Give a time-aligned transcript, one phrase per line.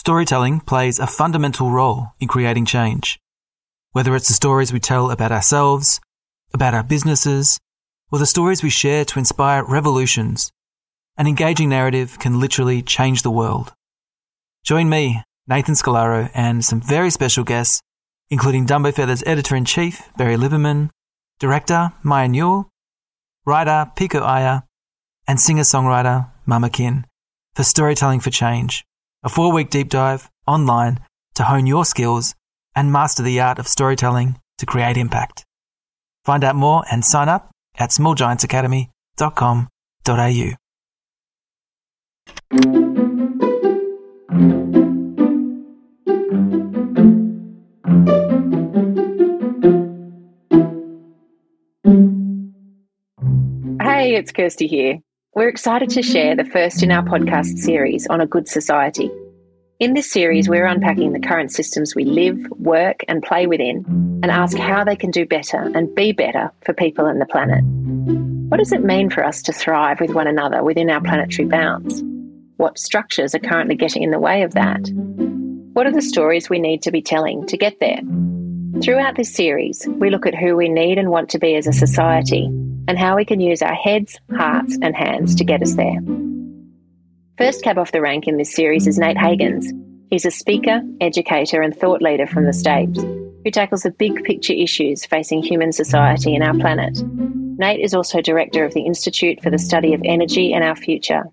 [0.00, 3.20] Storytelling plays a fundamental role in creating change.
[3.92, 6.00] Whether it's the stories we tell about ourselves,
[6.54, 7.60] about our businesses,
[8.10, 10.50] or the stories we share to inspire revolutions,
[11.18, 13.74] an engaging narrative can literally change the world.
[14.64, 17.82] Join me, Nathan Scolaro, and some very special guests,
[18.30, 20.88] including Dumbo Feather's editor in chief, Berry Liberman,
[21.38, 22.70] director, Maya Newell,
[23.44, 24.62] writer, Pico Iyer,
[25.28, 27.04] and singer songwriter, Mama Kin,
[27.52, 28.82] for Storytelling for Change
[29.22, 30.98] a four week deep dive online
[31.34, 32.34] to hone your skills
[32.74, 35.44] and master the art of storytelling to create impact.
[36.24, 40.54] Find out more and sign up at smallgiantsacademy.com.au.
[53.82, 55.00] Hey, it's Kirsty here.
[55.32, 59.08] We're excited to share the first in our podcast series on a good society.
[59.78, 63.84] In this series, we're unpacking the current systems we live, work, and play within
[64.24, 67.62] and ask how they can do better and be better for people and the planet.
[68.50, 72.02] What does it mean for us to thrive with one another within our planetary bounds?
[72.56, 74.80] What structures are currently getting in the way of that?
[75.74, 78.00] What are the stories we need to be telling to get there?
[78.82, 81.72] Throughout this series, we look at who we need and want to be as a
[81.72, 82.50] society
[82.88, 85.98] and how we can use our heads, hearts, and hands to get us there.
[87.38, 89.66] First cab off the rank in this series is Nate Hagens.
[90.10, 93.00] He's a speaker, educator, and thought leader from the States
[93.44, 97.02] who tackles the big picture issues facing human society and our planet.
[97.58, 101.24] Nate is also director of the Institute for the Study of Energy and Our Future.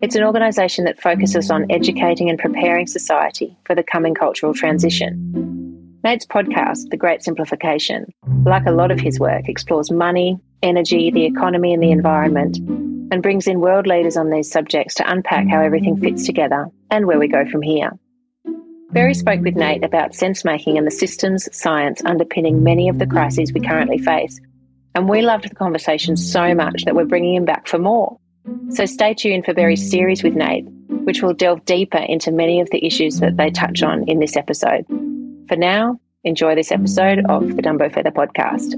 [0.00, 5.32] It's an organisation that focuses on educating and preparing society for the coming cultural transition.
[6.04, 8.06] Nate's podcast, The Great Simplification,
[8.44, 13.22] like a lot of his work, explores money, energy, the economy, and the environment, and
[13.22, 17.18] brings in world leaders on these subjects to unpack how everything fits together and where
[17.18, 17.90] we go from here.
[18.90, 23.06] Berry spoke with Nate about sense making and the systems science underpinning many of the
[23.06, 24.40] crises we currently face.
[24.94, 28.18] And we loved the conversation so much that we're bringing him back for more.
[28.70, 30.66] So stay tuned for Berry's series with Nate,
[31.04, 34.36] which will delve deeper into many of the issues that they touch on in this
[34.36, 34.86] episode.
[35.48, 38.74] For now, enjoy this episode of the Dumbo Feather podcast.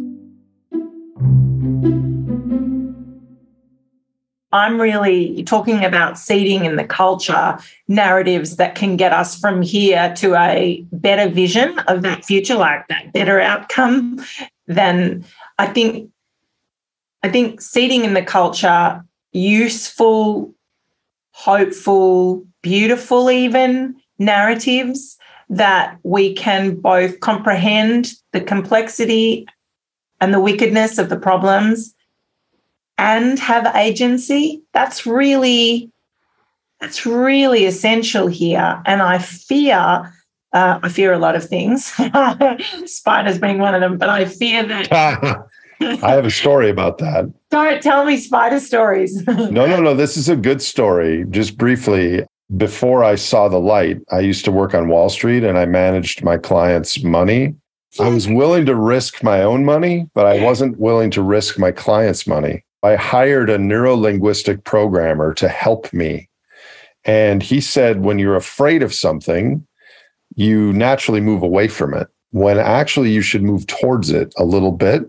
[4.51, 10.15] I'm really talking about seeding in the culture narratives that can get us from here
[10.17, 14.25] to a better vision of that future, like that better outcome.
[14.67, 15.25] Then
[15.59, 16.11] I think
[17.23, 20.55] I think seeding in the culture, useful,
[21.33, 25.19] hopeful, beautiful, even narratives
[25.51, 29.47] that we can both comprehend the complexity
[30.21, 31.95] and the wickedness of the problems
[32.97, 35.91] and have agency that's really
[36.81, 38.81] that's really essential here.
[38.87, 40.13] And i fear
[40.53, 41.93] uh, i fear a lot of things
[42.87, 44.93] spiders being one of them but i fear that
[45.81, 47.33] i have a story about that.
[47.51, 49.23] Don't tell me spider stories.
[49.27, 51.25] No no no this is a good story.
[51.31, 52.25] Just briefly
[52.57, 56.25] before i saw the light i used to work on wall street and i managed
[56.25, 57.55] my clients money
[58.01, 61.73] I was willing to risk my own money, but I wasn't willing to risk my
[61.73, 62.65] clients' money.
[62.83, 66.29] I hired a neurolinguistic programmer to help me.
[67.05, 69.67] And he said, when you're afraid of something,
[70.37, 74.73] you naturally move away from it, when actually you should move towards it a little
[74.73, 75.03] bit.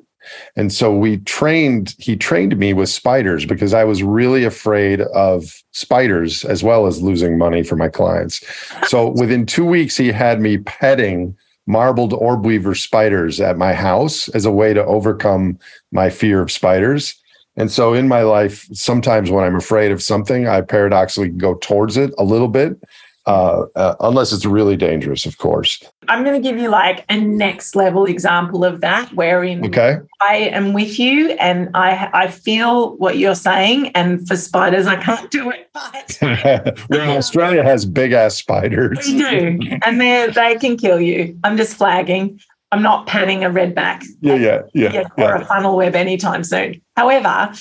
[0.56, 5.62] And so we trained, he trained me with spiders because I was really afraid of
[5.72, 8.44] spiders as well as losing money for my clients.
[8.88, 11.36] So within two weeks, he had me petting
[11.70, 15.58] marbled orb weaver spiders at my house as a way to overcome
[15.92, 17.16] my fear of spiders.
[17.58, 21.96] And so in my life, sometimes when I'm afraid of something, I paradoxically go towards
[21.96, 22.82] it a little bit
[23.30, 25.84] uh, uh, unless it's really dangerous, of course.
[26.08, 30.00] I'm going to give you like a next level example of that, wherein okay.
[30.20, 33.90] I am with you and I I feel what you're saying.
[33.90, 35.70] And for spiders, I can't do it.
[35.74, 36.18] But
[36.90, 38.98] well, Australia has big ass spiders.
[39.06, 41.38] They do, and they they can kill you.
[41.44, 42.40] I'm just flagging.
[42.72, 44.06] I'm not panning a redback.
[44.22, 45.42] Yeah, yeah, yeah, or yeah.
[45.42, 46.82] a funnel web anytime soon.
[46.98, 47.54] However,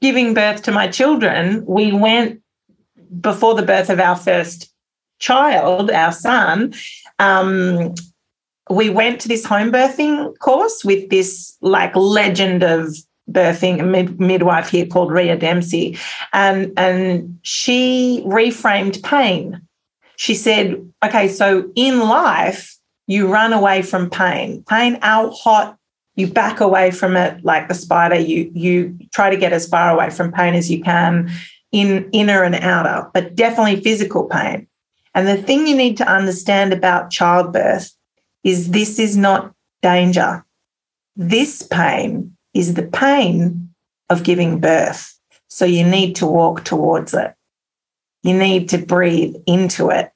[0.00, 2.40] giving birth to my children, we went
[3.20, 4.71] before the birth of our first
[5.22, 6.74] child, our son,
[7.18, 7.94] um,
[8.68, 12.94] we went to this home birthing course with this like legend of
[13.30, 15.98] birthing mid- midwife here called Rhea Dempsey,
[16.32, 19.60] and and she reframed pain.
[20.16, 22.76] She said, "Okay, so in life,
[23.06, 24.64] you run away from pain.
[24.68, 25.76] Pain out hot."
[26.14, 28.16] You back away from it like the spider.
[28.16, 31.30] You you try to get as far away from pain as you can,
[31.72, 34.66] in inner and outer, but definitely physical pain.
[35.14, 37.92] And the thing you need to understand about childbirth
[38.44, 40.44] is this is not danger.
[41.16, 43.70] This pain is the pain
[44.08, 45.18] of giving birth.
[45.48, 47.34] So you need to walk towards it.
[48.22, 50.12] You need to breathe into it.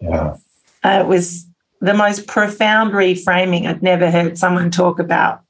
[0.00, 0.36] Yeah.
[0.84, 1.46] Uh, it was
[1.80, 3.66] the most profound reframing.
[3.66, 5.42] I'd never heard someone talk about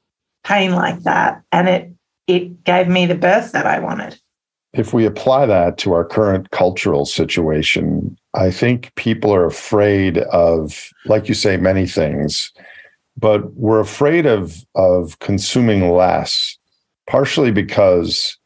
[0.43, 1.43] pain like that.
[1.51, 1.93] And it
[2.27, 4.19] it gave me the birth that I wanted.
[4.73, 10.89] If we apply that to our current cultural situation, I think people are afraid of,
[11.05, 12.51] like you say, many things,
[13.17, 16.57] but we're afraid of of consuming less,
[17.07, 18.37] partially because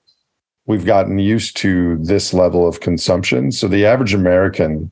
[0.66, 3.52] we've gotten used to this level of consumption.
[3.52, 4.92] So the average American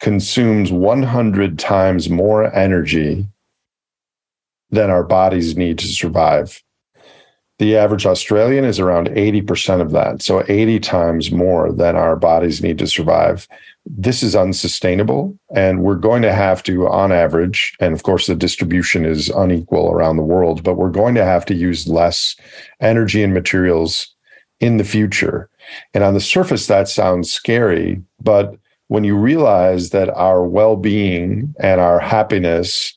[0.00, 3.26] consumes 100 times more energy
[4.70, 6.62] than our bodies need to survive.
[7.58, 10.22] The average Australian is around 80% of that.
[10.22, 13.48] So 80 times more than our bodies need to survive.
[13.86, 15.38] This is unsustainable.
[15.54, 19.90] And we're going to have to, on average, and of course, the distribution is unequal
[19.90, 22.36] around the world, but we're going to have to use less
[22.80, 24.14] energy and materials
[24.60, 25.48] in the future.
[25.94, 28.02] And on the surface, that sounds scary.
[28.20, 28.56] But
[28.88, 32.96] when you realize that our well being and our happiness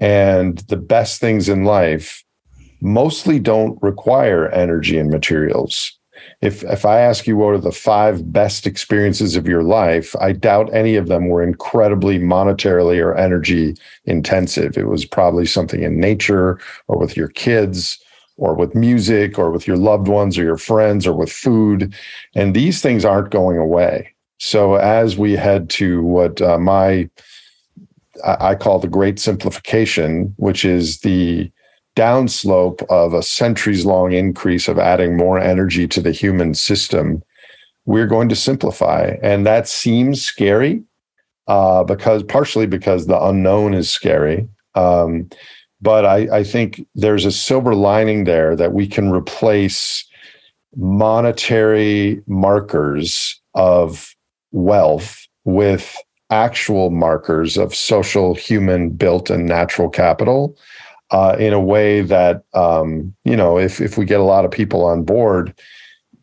[0.00, 2.22] and the best things in life
[2.80, 5.92] mostly don't require energy and materials.
[6.40, 10.32] If if I ask you what are the five best experiences of your life, I
[10.32, 13.74] doubt any of them were incredibly monetarily or energy
[14.04, 14.76] intensive.
[14.76, 16.58] It was probably something in nature
[16.88, 17.98] or with your kids
[18.38, 21.94] or with music or with your loved ones or your friends or with food.
[22.34, 24.14] And these things aren't going away.
[24.38, 27.08] So as we head to what uh, my
[28.24, 31.50] I call the great simplification, which is the
[31.96, 37.22] downslope of a centuries long increase of adding more energy to the human system,
[37.86, 39.16] we're going to simplify.
[39.22, 40.82] And that seems scary
[41.48, 44.48] uh, because partially because the unknown is scary.
[44.74, 45.28] Um,
[45.80, 50.04] but I, I think there's a silver lining there that we can replace
[50.76, 54.14] monetary markers of
[54.52, 55.96] wealth with
[56.30, 60.56] actual markers of social, human built, and natural capital
[61.10, 64.50] uh, in a way that um, you know if if we get a lot of
[64.50, 65.54] people on board,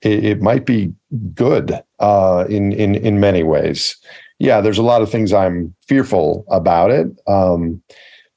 [0.01, 0.93] it, it might be
[1.33, 3.95] good uh, in in in many ways.
[4.39, 7.07] Yeah, there's a lot of things I'm fearful about it.
[7.27, 7.81] Um,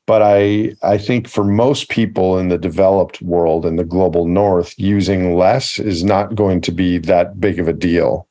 [0.07, 4.75] but I I think for most people in the developed world in the global north,
[4.79, 8.26] using less is not going to be that big of a deal.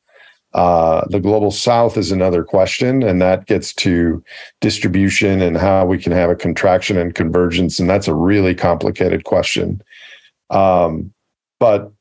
[0.55, 4.23] Uh, the global south is another question, and that gets to
[4.61, 7.77] distribution and how we can have a contraction and convergence.
[7.77, 9.81] And that's a really complicated question.
[10.49, 11.13] Um,
[11.59, 11.91] but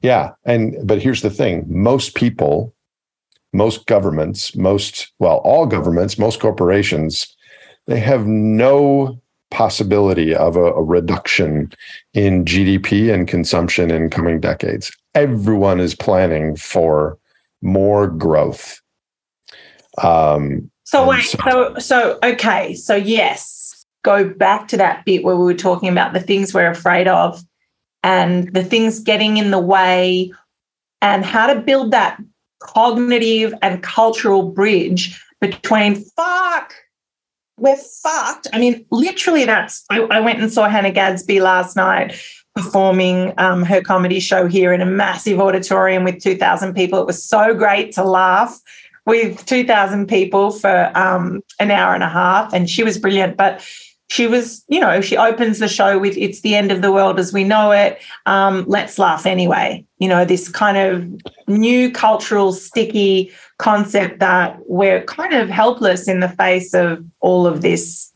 [0.00, 2.74] yeah, and but here's the thing most people,
[3.52, 7.36] most governments, most, well, all governments, most corporations,
[7.86, 9.16] they have no
[9.52, 11.70] possibility of a, a reduction
[12.14, 14.90] in GDP and consumption in coming decades.
[15.14, 17.16] Everyone is planning for
[17.62, 18.80] more growth.
[19.98, 25.36] Um, so wait, so, so so okay, so yes, go back to that bit where
[25.36, 27.42] we were talking about the things we're afraid of
[28.02, 30.32] and the things getting in the way
[31.00, 32.20] and how to build that
[32.60, 36.74] cognitive and cultural bridge between fuck
[37.58, 38.48] we're fucked.
[38.52, 39.84] I mean, literally, that's.
[39.90, 42.20] I, I, went and saw Hannah Gadsby last night,
[42.54, 47.00] performing um, her comedy show here in a massive auditorium with 2,000 people.
[47.00, 48.60] It was so great to laugh
[49.06, 53.36] with 2,000 people for um, an hour and a half, and she was brilliant.
[53.36, 53.66] But
[54.12, 57.18] she was, you know, she opens the show with "It's the end of the world
[57.18, 59.86] as we know it." Um, let's laugh anyway.
[59.98, 61.08] You know, this kind of
[61.48, 67.62] new cultural sticky concept that we're kind of helpless in the face of all of
[67.62, 68.11] this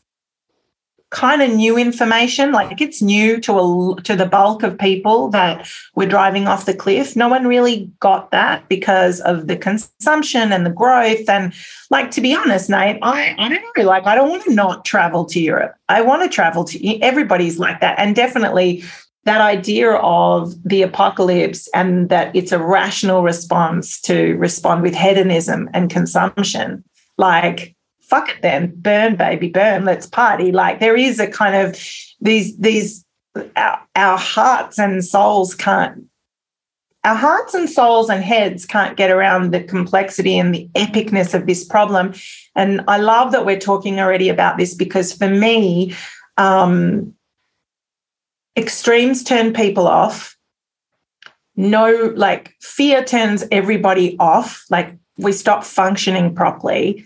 [1.09, 5.69] kind of new information like it's new to a to the bulk of people that
[5.95, 7.15] we're driving off the cliff.
[7.15, 11.29] No one really got that because of the consumption and the growth.
[11.29, 11.53] And
[11.89, 14.83] like to be honest nate i i don't know like i don't want to not
[14.83, 15.75] travel to europe.
[15.87, 17.97] I want to travel to everybody's like that.
[17.97, 18.83] And definitely
[19.23, 25.69] that idea of the apocalypse and that it's a rational response to respond with hedonism
[25.73, 26.83] and consumption
[27.17, 27.76] like
[28.07, 30.51] fuck it then, burn, baby, burn, let's party.
[30.51, 31.79] Like there is a kind of
[32.21, 33.05] these, these,
[33.55, 36.05] our, our hearts and souls can't,
[37.03, 41.45] our hearts and souls and heads can't get around the complexity and the epicness of
[41.45, 42.13] this problem.
[42.55, 45.93] And I love that we're talking already about this because for me,
[46.37, 47.13] um,
[48.57, 50.35] extremes turn people off.
[51.55, 54.65] No, like fear turns everybody off.
[54.69, 57.05] Like we stop functioning properly.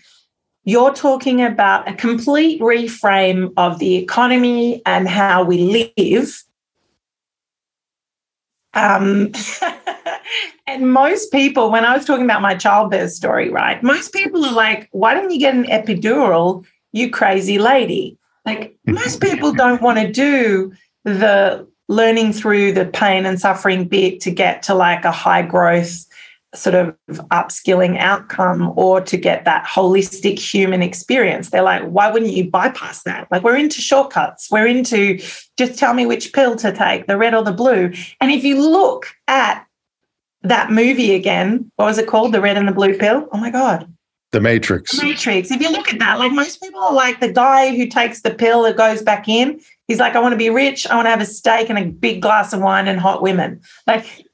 [0.63, 6.43] You're talking about a complete reframe of the economy and how we live.
[8.73, 9.31] Um,
[10.67, 14.53] and most people, when I was talking about my childbirth story, right, most people are
[14.53, 18.17] like, why don't you get an epidural, you crazy lady?
[18.45, 24.21] Like, most people don't want to do the learning through the pain and suffering bit
[24.21, 26.05] to get to like a high growth
[26.53, 31.49] sort of upskilling outcome or to get that holistic human experience.
[31.49, 33.27] They're like, why wouldn't you bypass that?
[33.31, 34.49] Like, we're into shortcuts.
[34.51, 35.17] We're into
[35.57, 37.93] just tell me which pill to take, the red or the blue.
[38.19, 39.65] And if you look at
[40.43, 42.33] that movie again, what was it called?
[42.33, 43.29] The red and the blue pill?
[43.31, 43.91] Oh my God.
[44.31, 44.97] The Matrix.
[44.97, 45.51] The Matrix.
[45.51, 48.33] If you look at that, like most people are like the guy who takes the
[48.33, 49.59] pill that goes back in.
[49.87, 50.87] He's like, I want to be rich.
[50.87, 53.61] I want to have a steak and a big glass of wine and hot women.
[53.87, 54.25] Like,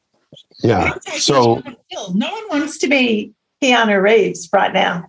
[0.64, 0.96] yeah.
[1.18, 1.62] So
[2.14, 5.08] no one wants to be Keanu Reeves right now.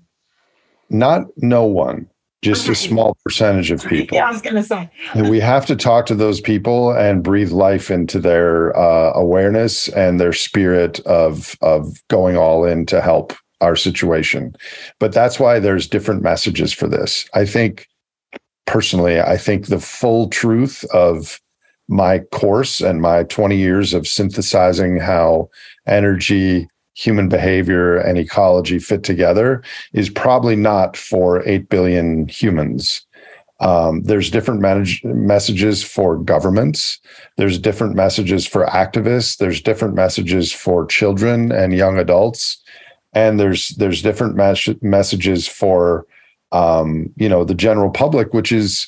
[0.91, 2.09] Not no one,
[2.43, 4.17] just a small percentage of people.
[4.17, 4.91] Yeah, I was going to say.
[5.15, 9.89] And we have to talk to those people and breathe life into their uh, awareness
[9.89, 14.55] and their spirit of of going all in to help our situation.
[14.99, 17.29] But that's why there's different messages for this.
[17.35, 17.87] I think
[18.67, 21.41] personally, I think the full truth of
[21.89, 25.49] my course and my 20 years of synthesizing how
[25.87, 33.07] energy, human behavior, and ecology fit together is probably not for 8 billion humans.
[33.61, 37.01] Um, there's different manage- messages for governments.
[37.37, 39.39] There's different messages for activists.
[39.39, 42.63] There's different messages for children and young adults,
[43.15, 46.07] and there's there's different mes- messages for
[46.53, 48.87] um, you know the general public, which is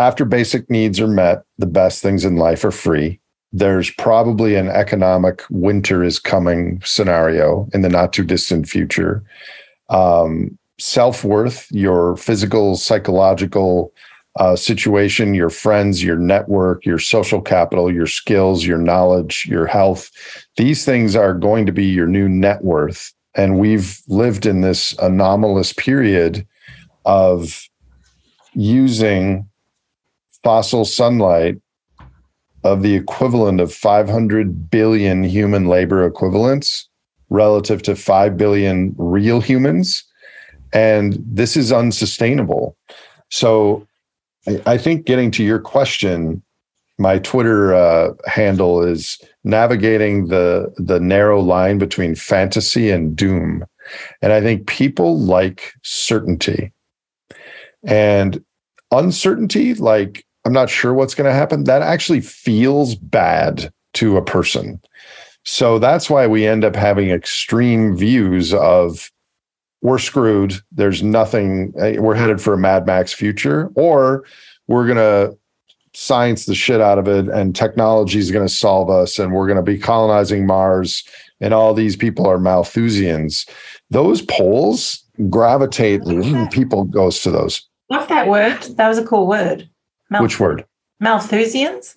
[0.00, 3.20] after basic needs are met, the best things in life are free.
[3.52, 9.22] There's probably an economic winter is coming scenario in the not too distant future.
[9.90, 13.92] Um, Self worth, your physical, psychological
[14.38, 20.10] uh, situation, your friends, your network, your social capital, your skills, your knowledge, your health,
[20.56, 23.12] these things are going to be your new net worth.
[23.34, 26.46] And we've lived in this anomalous period
[27.04, 27.68] of
[28.54, 29.49] using
[30.42, 31.60] fossil sunlight
[32.64, 36.88] of the equivalent of 500 billion human labor equivalents
[37.30, 40.04] relative to 5 billion real humans.
[40.72, 42.76] And this is unsustainable.
[43.30, 43.86] So
[44.66, 46.42] I think getting to your question,
[46.98, 53.64] my Twitter uh, handle is navigating the the narrow line between fantasy and doom.
[54.20, 56.72] And I think people like certainty.
[57.82, 58.44] And
[58.90, 64.24] uncertainty, like I'm not sure what's going to happen, that actually feels bad to a
[64.24, 64.80] person.
[65.44, 69.10] So that's why we end up having extreme views of
[69.82, 70.54] we're screwed.
[70.72, 74.24] There's nothing, eh, we're headed for a Mad Max future, or
[74.68, 75.36] we're going to
[75.92, 79.46] science the shit out of it and technology is going to solve us and we're
[79.46, 81.02] going to be colonizing Mars
[81.40, 83.48] and all these people are Malthusians.
[83.90, 86.02] Those poles gravitate,
[86.50, 87.66] people goes to those.
[87.88, 88.62] What's that word?
[88.76, 89.68] That was a cool word.
[90.12, 90.64] Malth- Which word?
[91.02, 91.96] Malthusians?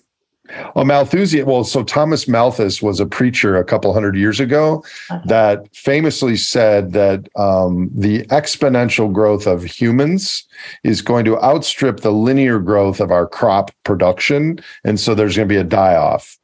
[0.76, 1.46] Oh, Malthusian.
[1.46, 5.22] Well, so Thomas Malthus was a preacher a couple hundred years ago uh-huh.
[5.24, 10.46] that famously said that um, the exponential growth of humans
[10.82, 14.58] is going to outstrip the linear growth of our crop production.
[14.84, 16.38] And so there's going to be a die off.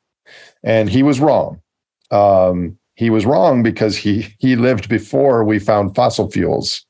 [0.62, 1.60] And he was wrong.
[2.10, 6.84] Um, he was wrong because he he lived before we found fossil fuels.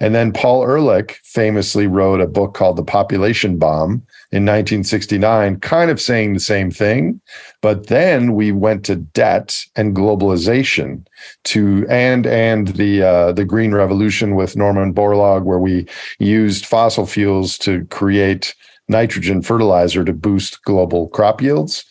[0.00, 4.02] And then Paul Ehrlich famously wrote a book called The Population Bomb
[4.32, 7.20] in 1969, kind of saying the same thing.
[7.60, 11.06] But then we went to debt and globalization
[11.44, 15.86] to and and the uh, the Green Revolution with Norman Borlaug, where we
[16.18, 18.54] used fossil fuels to create
[18.88, 21.84] nitrogen fertilizer to boost global crop yields.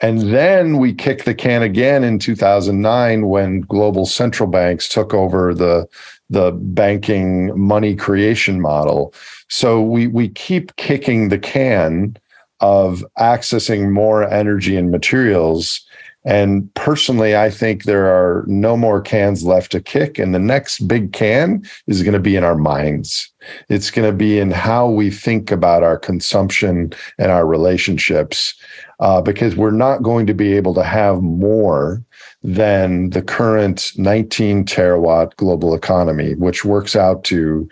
[0.00, 5.54] And then we kicked the can again in 2009 when global central banks took over
[5.54, 5.88] the
[6.34, 9.14] the banking money creation model.
[9.48, 12.16] So we we keep kicking the can
[12.60, 15.80] of accessing more energy and materials.
[16.26, 20.18] And personally, I think there are no more cans left to kick.
[20.18, 23.30] And the next big can is going to be in our minds.
[23.68, 28.54] It's going to be in how we think about our consumption and our relationships,
[29.00, 32.02] uh, because we're not going to be able to have more
[32.44, 37.68] than the current 19 terawatt global economy, which works out to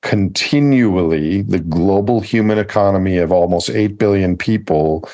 [0.00, 5.08] continually the global human economy of almost 8 billion people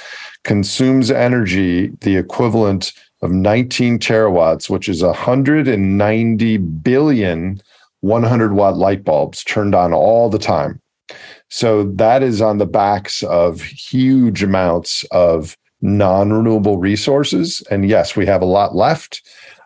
[0.44, 7.60] consumes energy the equivalent of 19 terawatts, which is 190 billion
[8.00, 10.80] 100 watt light bulbs turned on all the time.
[11.48, 17.62] So that is on the backs of huge amounts of non renewable resources.
[17.70, 19.22] And yes, we have a lot left,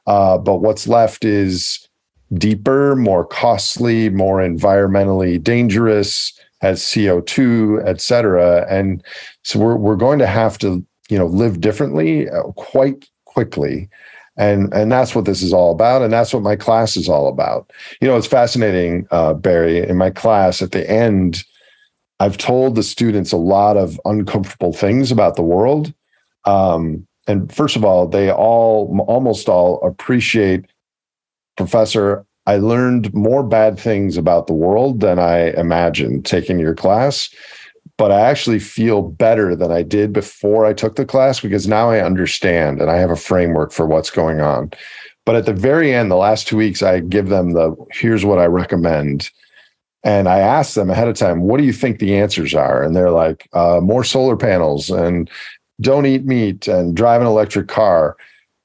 [0.07, 1.89] uh, but what's left is
[2.35, 8.67] deeper, more costly, more environmentally dangerous, has CO2, et cetera.
[8.69, 9.03] And
[9.45, 13.89] so we're, we're going to have to, you know, live differently uh, quite quickly
[14.37, 17.29] and and that's what this is all about and that's what my class is all
[17.29, 17.71] about
[18.01, 21.45] you know it's fascinating uh, berry in my class at the end
[22.21, 25.93] i've told the students a lot of uncomfortable things about the world
[26.45, 30.65] um, and first of all they all almost all appreciate
[31.57, 37.31] professor i learned more bad things about the world than i imagined taking your class
[37.99, 41.91] but I actually feel better than I did before I took the class because now
[41.91, 44.71] I understand and I have a framework for what's going on.
[45.27, 48.39] But at the very end, the last two weeks, I give them the here's what
[48.39, 49.31] I recommend.
[50.05, 52.83] And I ask them ahead of time, what do you think the answers are?
[52.83, 55.29] And they're like, uh, more solar panels and
[55.81, 58.17] don't eat meat and drive an electric car.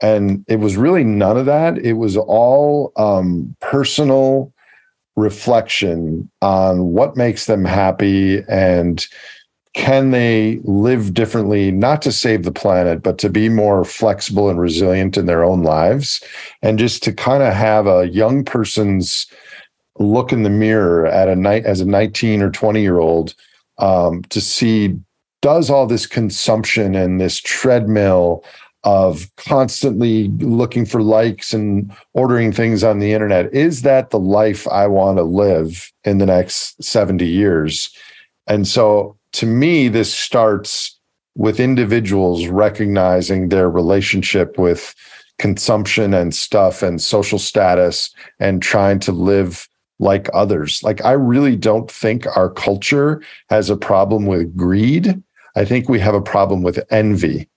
[0.01, 1.77] And it was really none of that.
[1.77, 4.53] It was all um, personal
[5.15, 9.08] reflection on what makes them happy and
[9.75, 14.60] can they live differently not to save the planet but to be more flexible and
[14.60, 16.24] resilient in their own lives
[16.62, 19.27] and just to kind of have a young person's
[20.00, 23.36] look in the mirror at a night as a 19 or 20 year old
[23.77, 24.98] um, to see
[25.43, 28.45] does all this consumption and this treadmill
[28.85, 34.65] of constantly looking for likes and ordering things on the internet is that the life
[34.69, 37.93] i want to live in the next 70 years?
[38.47, 40.97] And so to me this starts
[41.35, 44.95] with individuals recognizing their relationship with
[45.39, 49.67] consumption and stuff and social status and trying to live
[50.00, 50.81] like others.
[50.83, 55.22] Like i really don't think our culture has a problem with greed
[55.55, 57.48] i think we have a problem with envy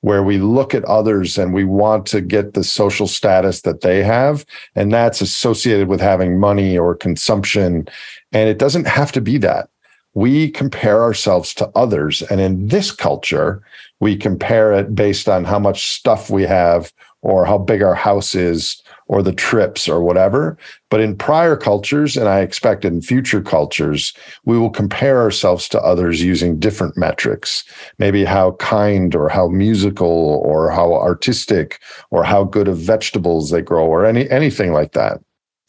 [0.00, 4.02] where we look at others and we want to get the social status that they
[4.02, 4.44] have.
[4.74, 7.88] And that's associated with having money or consumption.
[8.32, 9.68] And it doesn't have to be that.
[10.14, 12.22] We compare ourselves to others.
[12.22, 13.62] And in this culture,
[14.00, 18.34] we compare it based on how much stuff we have or how big our house
[18.34, 20.56] is or the trips or whatever.
[20.90, 24.12] But in prior cultures, and I expect in future cultures,
[24.44, 27.64] we will compare ourselves to others using different metrics,
[27.98, 33.62] maybe how kind or how musical or how artistic or how good of vegetables they
[33.62, 35.20] grow or any anything like that.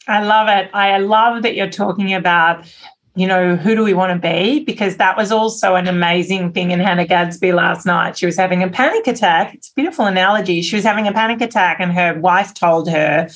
[0.08, 0.70] I love it.
[0.72, 2.66] I love that you're talking about
[3.18, 4.64] you know, who do we want to be?
[4.64, 8.16] Because that was also an amazing thing in Hannah Gadsby last night.
[8.16, 9.54] She was having a panic attack.
[9.54, 10.62] It's a beautiful analogy.
[10.62, 13.28] She was having a panic attack, and her wife told her,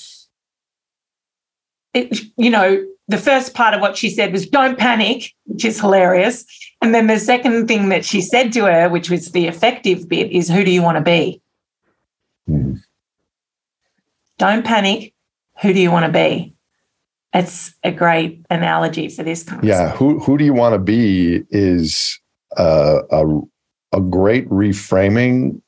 [1.95, 5.81] it, you know, the first part of what she said was, don't panic, which is
[5.81, 6.45] hilarious.
[6.81, 10.31] And then the second thing that she said to her, which was the effective bit,
[10.31, 11.43] is, who do you want to be?
[12.49, 12.81] Mm.
[14.39, 15.13] Don't panic.
[15.61, 16.55] Who do you want to be?
[17.35, 19.69] It's a great analogy for this conversation.
[19.69, 22.19] Yeah, who who do you want to be is
[22.57, 23.25] a
[23.93, 25.61] a great reframing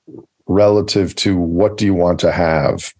[0.47, 2.93] relative to what do you want to have.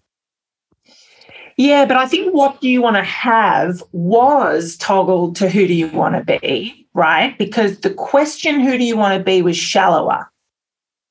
[1.57, 5.73] Yeah, but I think what do you want to have was toggled to who do
[5.73, 7.37] you want to be, right?
[7.37, 10.29] Because the question who do you want to be was shallower.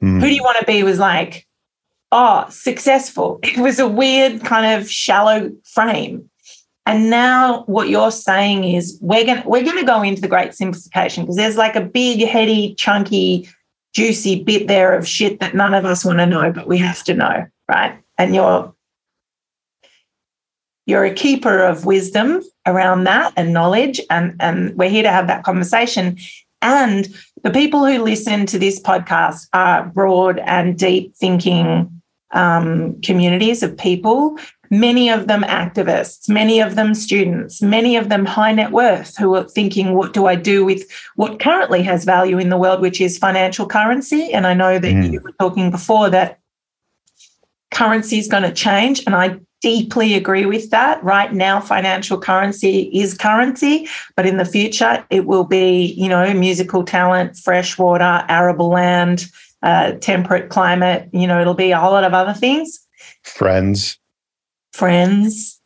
[0.02, 0.20] Mm.
[0.20, 1.46] Who do you want to be was like,
[2.12, 3.40] oh, successful.
[3.42, 6.28] It was a weird kind of shallow frame.
[6.86, 10.54] And now what you're saying is we're going we're going to go into the great
[10.54, 13.48] simplification because there's like a big heady chunky
[13.94, 17.02] juicy bit there of shit that none of us want to know but we have
[17.04, 17.98] to know, right?
[18.18, 18.74] And you're
[20.86, 25.26] you're a keeper of wisdom around that and knowledge and and we're here to have
[25.26, 26.18] that conversation
[26.60, 27.08] and
[27.42, 33.76] the people who listen to this podcast are broad and deep thinking um, communities of
[33.76, 34.38] people
[34.70, 39.34] many of them activists, many of them students, many of them high net worth who
[39.34, 40.84] are thinking, what do I do with
[41.16, 44.32] what currently has value in the world, which is financial currency?
[44.32, 45.12] And I know that mm.
[45.12, 46.40] you were talking before that
[47.72, 49.02] currency is going to change.
[49.06, 51.02] And I deeply agree with that.
[51.02, 56.34] Right now, financial currency is currency, but in the future, it will be, you know,
[56.34, 59.26] musical talent, fresh water, arable land,
[59.64, 62.78] uh, temperate climate, you know, it'll be a whole lot of other things.
[63.22, 63.98] Friends
[64.74, 65.60] friends,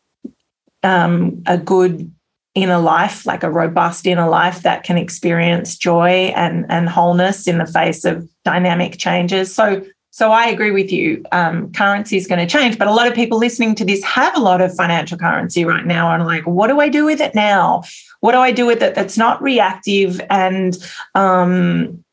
[0.82, 2.12] um, a good
[2.54, 7.56] inner life, like a robust inner life that can experience joy and, and wholeness in
[7.56, 9.54] the face of dynamic changes.
[9.54, 11.24] So, So I agree with you.
[11.32, 14.36] Um, currency is going to change, but a lot of people listening to this have
[14.36, 17.34] a lot of financial currency right now and like, what do I do with it
[17.34, 17.84] now?
[18.20, 20.76] What do I do with it that's not reactive and
[21.14, 22.04] um,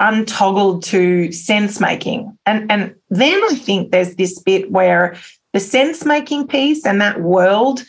[0.00, 2.36] untoggled to sense making?
[2.44, 5.16] And and then I think there's this bit where
[5.52, 7.84] the sense making piece and that world,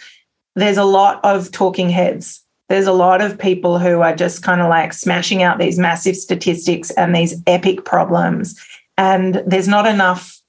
[0.55, 4.61] there's a lot of talking heads there's a lot of people who are just kind
[4.61, 8.59] of like smashing out these massive statistics and these epic problems.
[8.97, 10.39] And there's not enough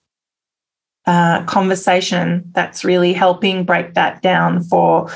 [1.07, 5.11] uh, conversation that's really helping break that down for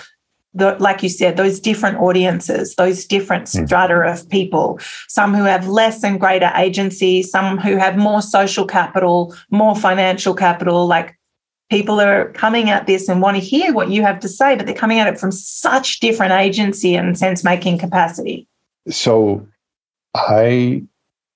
[0.55, 3.67] the, like you said, those different audiences, those different mm.
[3.67, 8.67] strata of people, some who have less and greater agency, some who have more social
[8.67, 11.18] capital, more financial capital, like
[11.71, 14.67] people are coming at this and want to hear what you have to say, but
[14.67, 18.47] they're coming at it from such different agency and sense making capacity.
[18.89, 19.47] So
[20.15, 20.83] I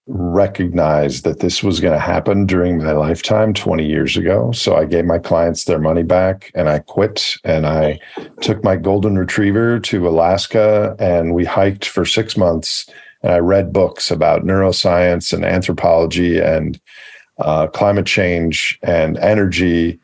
[0.07, 4.51] recognized that this was going to happen during my lifetime 20 years ago.
[4.53, 8.01] So I gave my clients their money back and I quit and I
[8.41, 12.89] took my golden retriever to Alaska and we hiked for six months
[13.23, 16.81] and I read books about neuroscience and anthropology and
[17.39, 20.01] uh, climate change and energy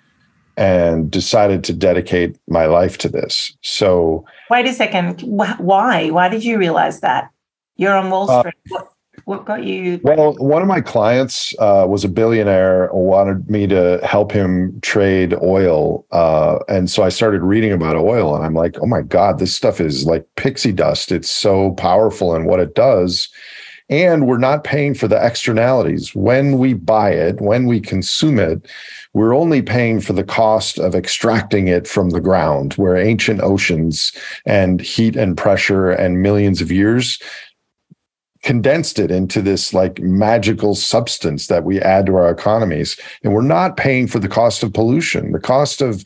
[0.58, 3.56] and decided to dedicate my life to this.
[3.62, 5.20] So, wait a second.
[5.22, 6.10] Why?
[6.10, 7.30] Why did you realize that?
[7.76, 8.54] You're on Wall uh, Street.
[8.72, 8.92] Uh, what,
[9.24, 10.00] what, got you?
[10.02, 15.32] Well, one of my clients uh, was a billionaire, wanted me to help him trade
[15.40, 16.04] oil.
[16.10, 19.54] Uh, and so I started reading about oil, and I'm like, oh my God, this
[19.54, 21.12] stuff is like pixie dust.
[21.12, 23.28] It's so powerful and what it does
[23.90, 26.14] and we're not paying for the externalities.
[26.14, 28.66] When we buy it when we consume it
[29.14, 34.12] we're only paying for the cost of extracting it from the ground where ancient oceans
[34.46, 37.18] and heat and pressure and millions of years
[38.42, 42.98] condensed it into this like magical substance that we add to our economies.
[43.24, 45.32] And we're not paying for the cost of pollution.
[45.32, 46.04] The cost of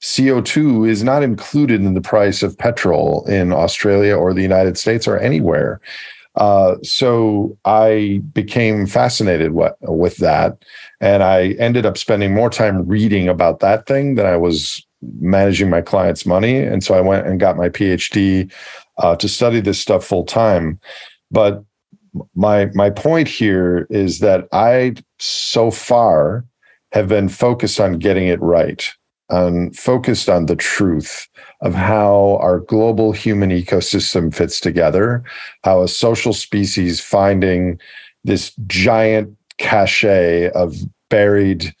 [0.00, 5.06] CO2 is not included in the price of petrol in Australia or the United States
[5.06, 5.80] or anywhere.
[6.36, 10.64] Uh, so I became fascinated with, with that.
[11.00, 14.84] And I ended up spending more time reading about that thing than I was
[15.20, 16.58] managing my clients' money.
[16.58, 18.52] And so I went and got my PhD
[18.98, 20.80] uh, to study this stuff full time.
[21.30, 21.64] But
[22.34, 26.44] my my point here is that I so far
[26.92, 28.88] have been focused on getting it right,
[29.30, 31.28] on focused on the truth
[31.62, 35.22] of how our global human ecosystem fits together,
[35.62, 37.78] how a social species finding
[38.24, 40.76] this giant cachet of
[41.08, 41.74] buried,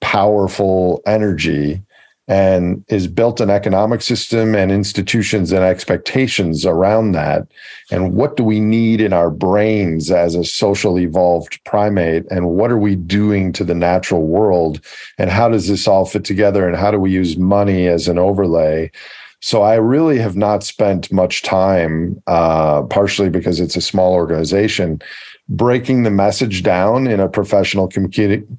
[0.00, 1.82] powerful energy
[2.30, 7.48] and is built an economic system and institutions and expectations around that.
[7.90, 12.24] And what do we need in our brains as a social evolved primate?
[12.30, 14.80] And what are we doing to the natural world?
[15.18, 16.68] And how does this all fit together?
[16.68, 18.92] And how do we use money as an overlay?
[19.40, 25.02] So I really have not spent much time, uh, partially because it's a small organization,
[25.50, 27.88] breaking the message down in a professional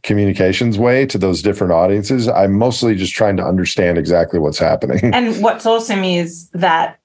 [0.03, 2.27] communications way to those different audiences.
[2.27, 5.13] I'm mostly just trying to understand exactly what's happening.
[5.13, 6.99] And what's awesome is that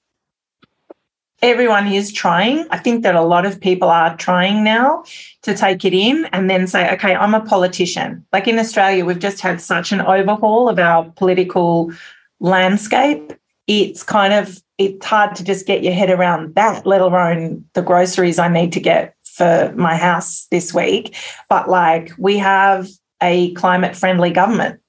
[1.41, 2.67] everyone is trying.
[2.69, 5.05] I think that a lot of people are trying now
[5.43, 8.25] to take it in and then say, okay, I'm a politician.
[8.33, 11.93] Like in Australia, we've just had such an overhaul of our political
[12.41, 13.31] landscape
[13.67, 17.81] it's kind of it's hard to just get your head around that, let alone the
[17.81, 21.15] groceries I need to get for my house this week.
[21.49, 22.87] But like we have
[23.21, 24.79] a climate friendly government,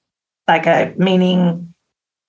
[0.47, 1.73] like a meaning,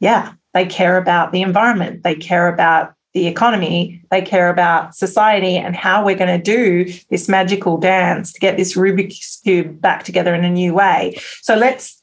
[0.00, 5.56] yeah, they care about the environment, they care about the economy, they care about society
[5.56, 10.04] and how we're going to do this magical dance to get this Rubik's cube back
[10.04, 11.18] together in a new way.
[11.42, 12.02] So let's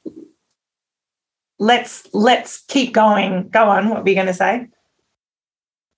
[1.60, 3.50] let's let's keep going.
[3.50, 3.90] Go on.
[3.90, 4.68] What were you going to say?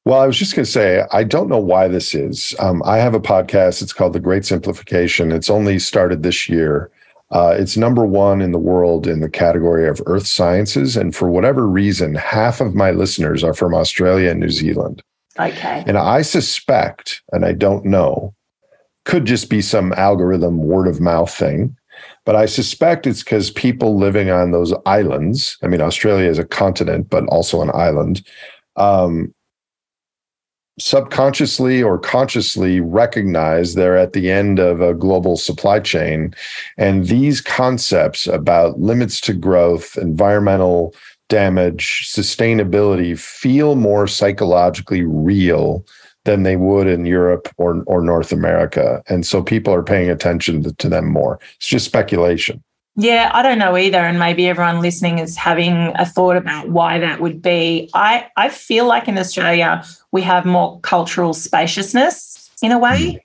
[0.10, 2.56] Well, I was just going to say, I don't know why this is.
[2.58, 3.84] Um, I have a podcast.
[3.84, 5.32] It's called The Great Simplification.
[5.32, 6.90] It's only started this year.
[7.30, 10.98] Uh, it's number one in the world in the category of earth sciences.
[10.98, 15.04] And for whatever reason, half of my listeners are from Australia and New Zealand.
[15.38, 15.84] Okay.
[15.86, 18.34] And I suspect, and I don't know,
[19.06, 21.76] could just be some algorithm word of mouth thing
[22.24, 26.46] but I suspect it's because people living on those islands, I mean, Australia is a
[26.46, 28.26] continent, but also an island,
[28.78, 29.34] um,
[30.80, 36.34] subconsciously or consciously recognize they're at the end of a global supply chain.
[36.78, 40.94] And these concepts about limits to growth, environmental
[41.28, 45.86] damage, sustainability feel more psychologically real
[46.26, 50.64] than they would in Europe or or North America, and so people are paying attention
[50.64, 51.40] to, to them more.
[51.56, 52.62] It's just speculation.
[53.00, 54.00] Yeah, I don't know either.
[54.00, 57.90] And maybe everyone listening is having a thought about why that would be.
[57.94, 63.24] I, I feel like in Australia, we have more cultural spaciousness in a way.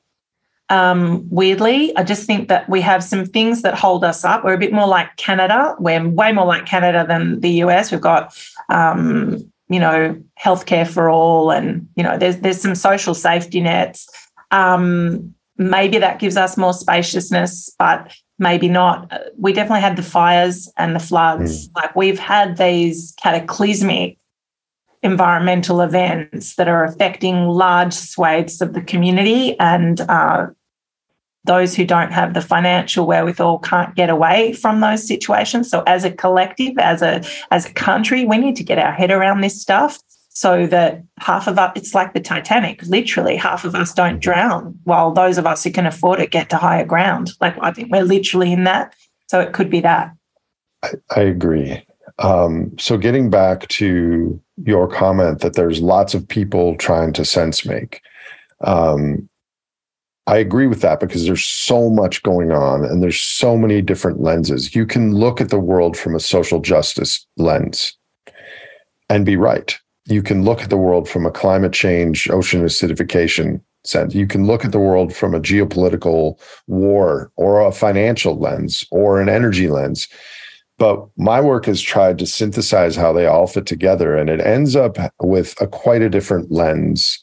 [0.71, 0.77] Hmm.
[0.77, 4.45] Um, weirdly, I just think that we have some things that hold us up.
[4.45, 5.75] We're a bit more like Canada.
[5.81, 7.91] We're way more like Canada than the US.
[7.91, 8.33] We've got,
[8.69, 14.09] um, you know, healthcare for all, and you know, there's there's some social safety nets.
[14.53, 19.13] Um, maybe that gives us more spaciousness, but maybe not.
[19.39, 21.69] We definitely had the fires and the floods.
[21.69, 21.77] Mm.
[21.77, 24.19] Like we've had these cataclysmic
[25.03, 30.47] environmental events that are affecting large swathes of the community and uh,
[31.45, 36.05] those who don't have the financial wherewithal can't get away from those situations so as
[36.05, 39.61] a collective as a as a country we need to get our head around this
[39.61, 39.99] stuff
[40.35, 44.79] so that half of us, it's like the Titanic, literally half of us don't drown,
[44.83, 47.31] while those of us who can afford it get to higher ground.
[47.41, 48.95] Like I think we're literally in that.
[49.29, 50.13] So it could be that.
[50.83, 51.87] I, I agree.
[52.19, 57.65] Um, so getting back to your comment that there's lots of people trying to sense
[57.65, 58.03] make.
[58.61, 59.29] Um,
[60.27, 64.21] I agree with that because there's so much going on and there's so many different
[64.21, 64.75] lenses.
[64.75, 67.97] You can look at the world from a social justice lens
[69.09, 73.61] and be right you can look at the world from a climate change, ocean acidification
[73.85, 74.15] sense.
[74.15, 79.21] You can look at the world from a geopolitical war or a financial lens or
[79.21, 80.09] an energy lens.
[80.79, 84.75] But my work has tried to synthesize how they all fit together, and it ends
[84.75, 87.23] up with a quite a different lens.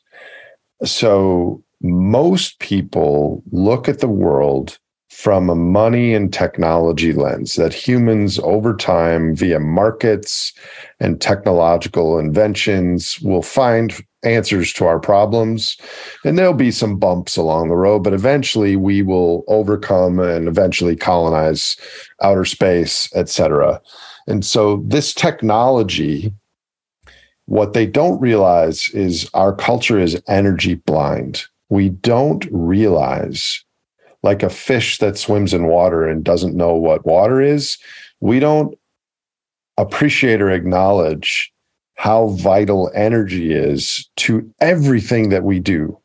[0.85, 4.79] So most people look at the world
[5.11, 10.53] from a money and technology lens that humans over time via markets
[10.99, 15.77] and technological inventions will find answers to our problems.
[16.23, 20.95] And there'll be some bumps along the road but eventually we will overcome and eventually
[20.95, 21.77] colonize
[22.21, 23.81] outer space etc
[24.27, 26.33] and so this technology
[27.51, 31.43] what they don't realize is our culture is energy blind.
[31.69, 33.63] We don't realize
[34.23, 37.77] like a fish that swims in water and doesn't know what water is,
[38.19, 38.77] we don't
[39.77, 41.51] appreciate or acknowledge
[41.95, 45.97] how vital energy is to everything that we do.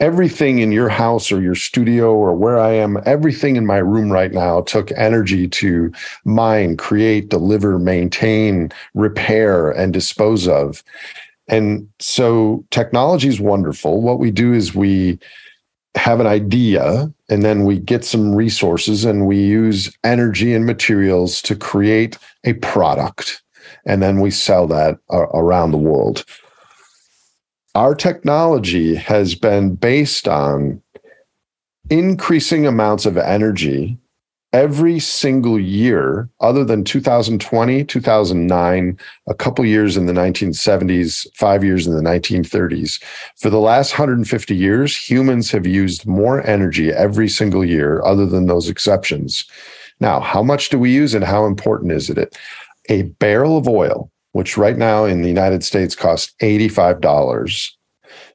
[0.00, 4.10] Everything in your house or your studio or where I am, everything in my room
[4.10, 5.92] right now took energy to
[6.24, 10.82] mine, create, deliver, maintain, repair, and dispose of.
[11.46, 14.00] And so technology is wonderful.
[14.00, 15.18] What we do is we
[15.96, 21.42] have an idea and then we get some resources and we use energy and materials
[21.42, 23.42] to create a product
[23.86, 26.24] and then we sell that uh, around the world.
[27.74, 30.82] Our technology has been based on
[31.88, 33.98] increasing amounts of energy
[34.52, 41.86] every single year other than 2020 2009 a couple years in the 1970s five years
[41.86, 43.00] in the 1930s
[43.36, 48.46] for the last 150 years humans have used more energy every single year other than
[48.46, 49.44] those exceptions.
[50.00, 52.36] Now how much do we use and how important is it?
[52.88, 57.70] A barrel of oil which right now in the united states costs $85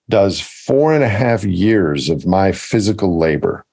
[0.07, 3.65] does four and a half years of my physical labor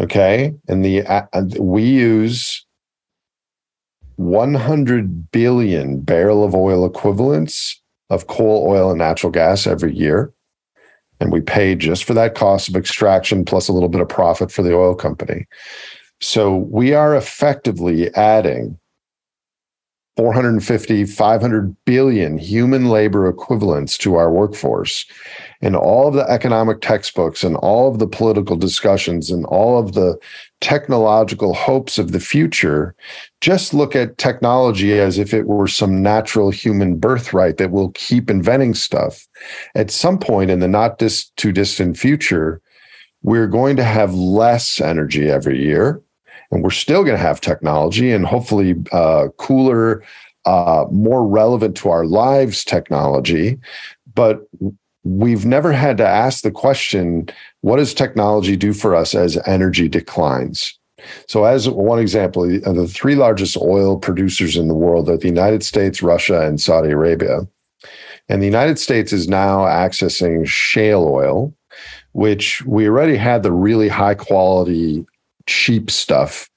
[0.00, 0.54] Okay.
[0.66, 1.26] And the uh,
[1.58, 2.64] we use
[4.16, 10.32] 100 billion barrel of oil equivalents of coal, oil, and natural gas every year.
[11.20, 14.50] And we pay just for that cost of extraction plus a little bit of profit
[14.50, 15.46] for the oil company.
[16.20, 18.78] So we are effectively adding
[20.16, 25.06] 450, 500 billion human labor equivalents to our workforce.
[25.62, 29.94] And all of the economic textbooks and all of the political discussions and all of
[29.94, 30.18] the
[30.60, 32.94] technological hopes of the future
[33.40, 38.28] just look at technology as if it were some natural human birthright that will keep
[38.28, 39.26] inventing stuff.
[39.74, 42.60] At some point in the not dis- too distant future
[43.22, 46.02] we're going to have less energy every year
[46.50, 50.02] and we're still going to have technology and hopefully uh, cooler
[50.46, 53.58] uh, more relevant to our lives technology
[54.14, 54.46] but
[55.04, 57.28] we've never had to ask the question
[57.62, 60.78] what does technology do for us as energy declines?
[61.28, 65.62] So, as one example, the three largest oil producers in the world are the United
[65.62, 67.46] States, Russia, and Saudi Arabia.
[68.28, 71.54] And the United States is now accessing shale oil,
[72.12, 75.06] which we already had the really high quality,
[75.50, 76.50] cheap stuff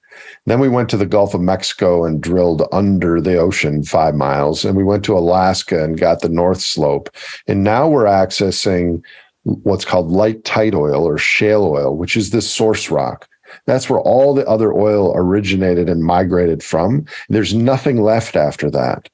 [0.46, 4.64] then we went to the Gulf of Mexico and drilled under the ocean five miles.
[4.64, 7.08] And we went to Alaska and got the North Slope.
[7.46, 9.02] And now we're accessing
[9.44, 13.28] what's called light tight oil or shale oil, which is this source rock.
[13.66, 17.06] That's where all the other oil originated and migrated from.
[17.28, 19.08] There's nothing left after that.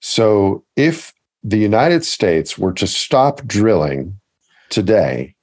[0.00, 1.12] So if
[1.42, 4.20] the United States were to stop drilling
[4.68, 5.34] today,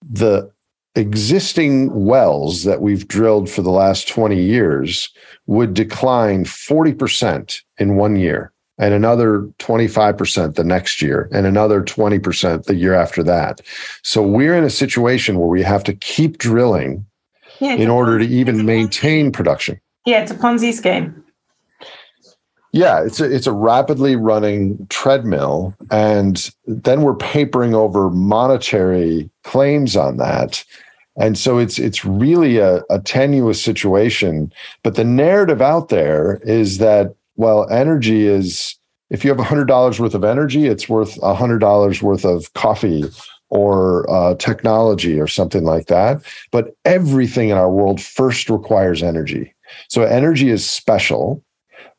[0.00, 0.50] the
[0.94, 5.10] existing wells that we've drilled for the last 20 years
[5.46, 12.64] would decline 40% in one year and another 25% the next year and another 20%
[12.64, 13.60] the year after that.
[14.02, 17.06] So we're in a situation where we have to keep drilling
[17.60, 19.80] yeah, in order to even maintain production.
[20.04, 21.21] Yeah, it's a Ponzi scheme.
[22.72, 29.94] Yeah, it's a it's a rapidly running treadmill, and then we're papering over monetary claims
[29.94, 30.64] on that,
[31.18, 34.50] and so it's it's really a, a tenuous situation.
[34.82, 38.74] But the narrative out there is that well, energy is
[39.10, 43.04] if you have hundred dollars worth of energy, it's worth hundred dollars worth of coffee
[43.50, 46.22] or uh, technology or something like that.
[46.50, 49.54] But everything in our world first requires energy.
[49.88, 51.44] So energy is special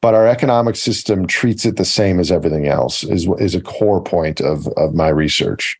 [0.04, 4.04] but our economic system treats it the same as everything else is, is a core
[4.04, 5.80] point of, of my research.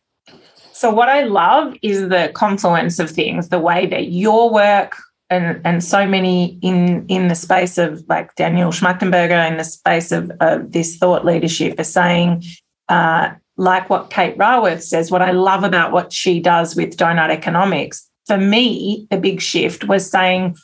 [0.72, 4.96] So what i love is the confluence of things the way that your work
[5.30, 10.10] and, and so many in in the space of like daniel schmachtenberger in the space
[10.10, 12.42] of, of this thought leadership are saying
[12.88, 17.30] uh, like what kate raworth says what i love about what she does with donut
[17.30, 20.56] economics for me the big shift was saying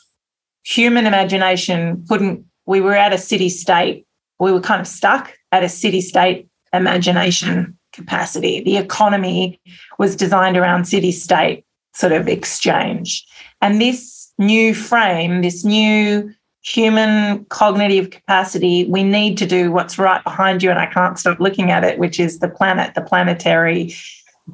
[0.63, 4.05] human imagination couldn't we were at a city state,
[4.39, 8.61] we were kind of stuck at a city state imagination capacity.
[8.61, 9.59] The economy
[9.97, 13.25] was designed around city state sort of exchange.
[13.61, 20.23] And this new frame, this new human cognitive capacity, we need to do what's right
[20.23, 20.69] behind you.
[20.69, 23.93] And I can't stop looking at it, which is the planet, the planetary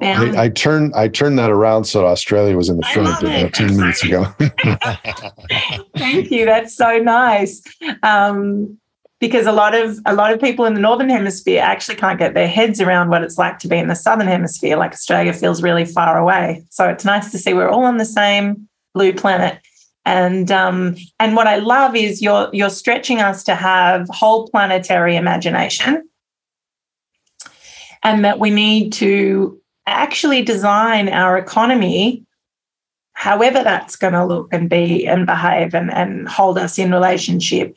[0.00, 3.76] I, I, turned I turned that around so Australia was in the front about ten
[3.76, 4.24] minutes ago.
[5.96, 6.44] Thank you.
[6.44, 7.62] That's so nice.
[8.02, 8.78] Um,
[9.20, 12.34] because a lot of a lot of people in the northern hemisphere actually can't get
[12.34, 14.76] their heads around what it's like to be in the southern hemisphere.
[14.76, 16.64] Like Australia feels really far away.
[16.70, 19.58] So it's nice to see we're all on the same blue planet.
[20.04, 25.16] And um, and what I love is you're you're stretching us to have whole planetary
[25.16, 26.08] imagination,
[28.02, 32.24] and that we need to actually design our economy
[33.18, 37.76] however that's going to look and be and behave and, and hold us in relationship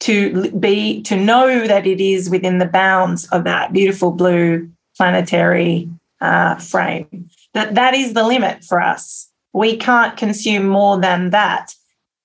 [0.00, 5.88] to be to know that it is within the bounds of that beautiful blue planetary
[6.20, 7.30] uh, frame.
[7.54, 9.30] That that is the limit for us.
[9.52, 11.74] We can't consume more than that.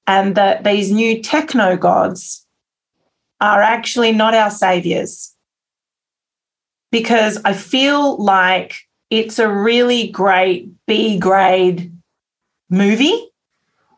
[0.08, 2.46] And that these new techno gods
[3.42, 5.36] are actually not our saviors.
[6.92, 11.92] Because i feel like it's a really great B grade
[12.70, 13.30] movie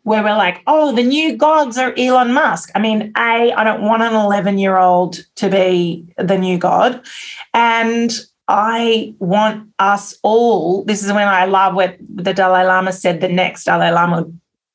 [0.03, 2.71] where we're like, oh, the new gods are Elon Musk.
[2.75, 7.05] I mean, A, I don't want an 11 year old to be the new god.
[7.53, 8.13] And
[8.47, 13.27] I want us all, this is when I love what the Dalai Lama said the
[13.27, 14.25] next Dalai Lama.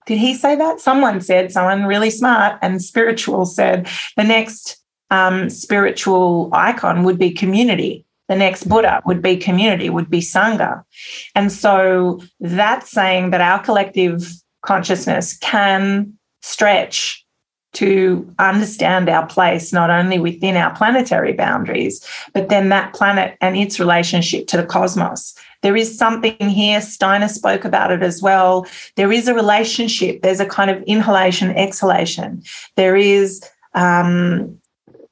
[0.04, 0.80] Did he say that?
[0.80, 7.30] Someone said, someone really smart and spiritual said, the next um, spiritual icon would be
[7.30, 10.82] community the next Buddha would be community, would be Sangha.
[11.34, 14.26] And so that's saying that our collective
[14.62, 17.26] consciousness can stretch
[17.74, 23.54] to understand our place not only within our planetary boundaries, but then that planet and
[23.56, 25.34] its relationship to the cosmos.
[25.60, 28.66] There is something here, Steiner spoke about it as well.
[28.96, 32.42] There is a relationship, there's a kind of inhalation, exhalation.
[32.76, 33.42] There is
[33.74, 34.58] um,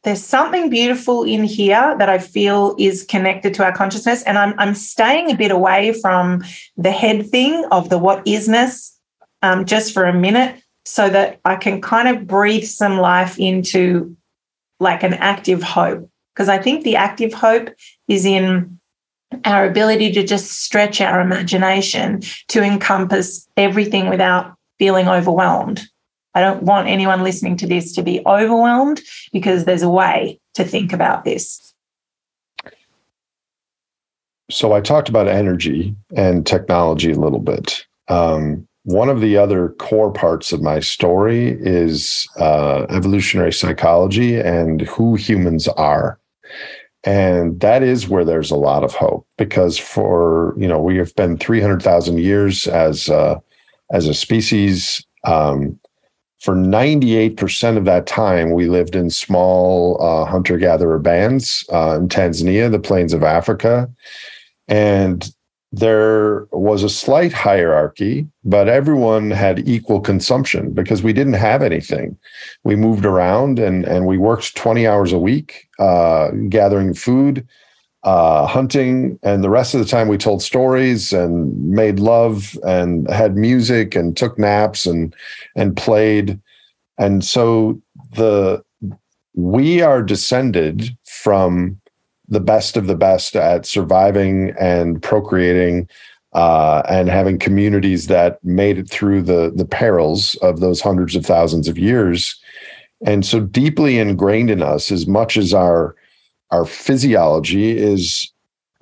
[0.03, 4.23] there's something beautiful in here that I feel is connected to our consciousness.
[4.23, 6.43] And I'm, I'm staying a bit away from
[6.77, 8.97] the head thing of the what isness
[9.43, 14.17] um, just for a minute so that I can kind of breathe some life into
[14.79, 16.09] like an active hope.
[16.35, 17.69] Because I think the active hope
[18.09, 18.81] is in
[19.45, 25.87] our ability to just stretch our imagination to encompass everything without feeling overwhelmed.
[26.35, 29.01] I don't want anyone listening to this to be overwhelmed
[29.33, 31.75] because there's a way to think about this.
[34.51, 37.87] So I talked about energy and technology a little bit.
[38.09, 44.83] Um, one of the other core parts of my story is uh, evolutionary psychology and
[44.83, 46.19] who humans are.
[47.05, 51.15] And that is where there's a lot of hope because for, you know, we have
[51.15, 53.39] been 300,000 years as, uh,
[53.93, 55.05] as a species.
[55.25, 55.80] Um,
[56.41, 62.09] for 98% of that time, we lived in small uh, hunter gatherer bands uh, in
[62.09, 63.91] Tanzania, the plains of Africa.
[64.67, 65.31] And
[65.73, 72.17] there was a slight hierarchy, but everyone had equal consumption because we didn't have anything.
[72.65, 77.47] We moved around and, and we worked 20 hours a week, uh, gathering food,
[78.03, 83.09] uh, hunting, and the rest of the time we told stories and made love and
[83.11, 85.15] had music and took naps and
[85.55, 86.41] and played.
[86.99, 87.81] And so
[88.15, 88.63] the
[89.35, 91.81] we are descended from
[92.29, 95.89] the best of the best at surviving and procreating
[96.33, 101.27] uh, and having communities that made it through the the perils of those hundreds of
[101.27, 102.41] thousands of years
[103.05, 105.97] and so deeply ingrained in us as much as our
[106.51, 108.33] our physiology is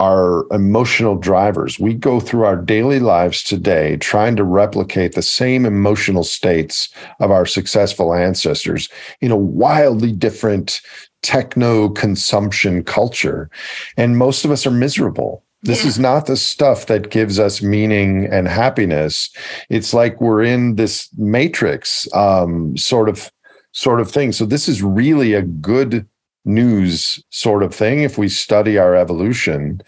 [0.00, 1.78] our emotional drivers.
[1.80, 6.88] We go through our daily lives today trying to replicate the same emotional states
[7.18, 8.88] of our successful ancestors
[9.20, 10.80] in a wildly different
[11.22, 13.50] techno consumption culture.
[13.96, 15.44] And most of us are miserable.
[15.62, 15.88] This yeah.
[15.88, 19.28] is not the stuff that gives us meaning and happiness.
[19.68, 23.32] It's like we're in this matrix um, sort of
[23.72, 24.30] sort of thing.
[24.30, 26.06] So this is really a good
[26.48, 29.80] news sort of thing if we study our evolution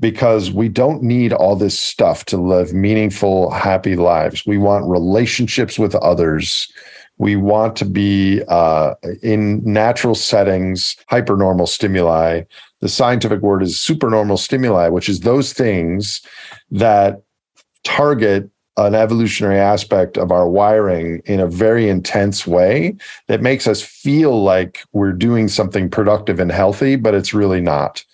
[0.00, 4.46] because we don't need all this stuff to live meaningful happy lives.
[4.46, 6.72] We want relationships with others.
[7.18, 12.42] We want to be uh, in natural settings hypernormal stimuli.
[12.80, 16.22] The scientific word is supernormal stimuli which is those things
[16.70, 17.22] that
[17.84, 18.50] target
[18.86, 22.94] an evolutionary aspect of our wiring in a very intense way
[23.26, 28.04] that makes us feel like we're doing something productive and healthy, but it's really not.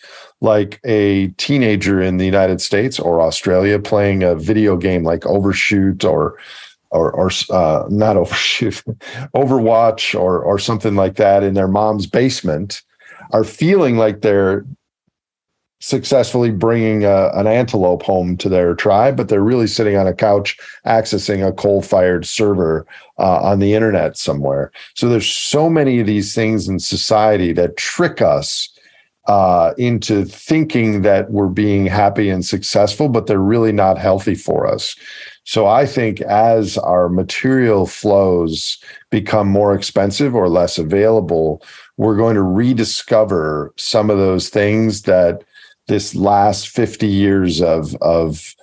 [0.41, 6.05] Like a teenager in the United States or Australia playing a video game like Overshoot
[6.05, 6.37] or
[6.91, 8.83] or or uh, not Overshoot,
[9.35, 12.83] Overwatch or or something like that in their mom's basement
[13.33, 14.65] are feeling like they're
[15.79, 20.15] successfully bringing a, an antelope home to their tribe, but they're really sitting on a
[20.15, 20.57] couch
[20.87, 22.87] accessing a coal fired server
[23.19, 24.73] uh, on the internet somewhere.
[24.95, 28.73] So there's so many of these things in society that trick us
[29.27, 34.67] uh, into thinking that we're being happy and successful, but they're really not healthy for
[34.67, 34.95] us.
[35.45, 38.79] So I think as our material flows
[39.11, 41.63] become more expensive or less available,
[41.97, 45.43] we're going to rediscover some of those things that
[45.89, 48.55] this last 50 years of of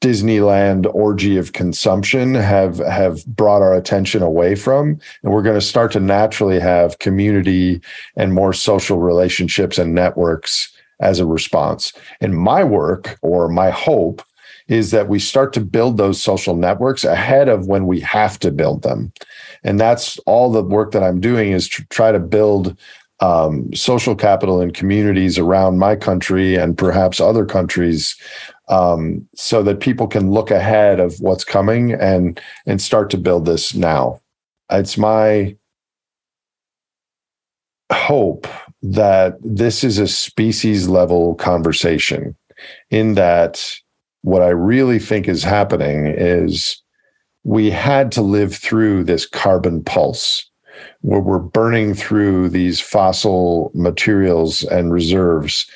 [0.00, 5.60] Disneyland orgy of consumption have have brought our attention away from and we're going to
[5.60, 7.80] start to naturally have community
[8.16, 11.92] and more social relationships and networks as a response.
[12.20, 14.22] And my work or my hope
[14.68, 18.50] is that we start to build those social networks ahead of when we have to
[18.50, 19.12] build them.
[19.62, 22.76] And that's all the work that I'm doing is to try to build
[23.20, 28.16] um, social capital in communities around my country and perhaps other countries
[28.68, 33.46] um, so that people can look ahead of what's coming and and start to build
[33.46, 34.20] this now.
[34.70, 35.56] It's my
[37.92, 38.46] hope
[38.82, 42.36] that this is a species level conversation
[42.90, 43.74] in that
[44.22, 46.82] what i really think is happening is
[47.44, 50.50] we had to live through this carbon pulse
[51.02, 55.66] where we're burning through these fossil materials and reserves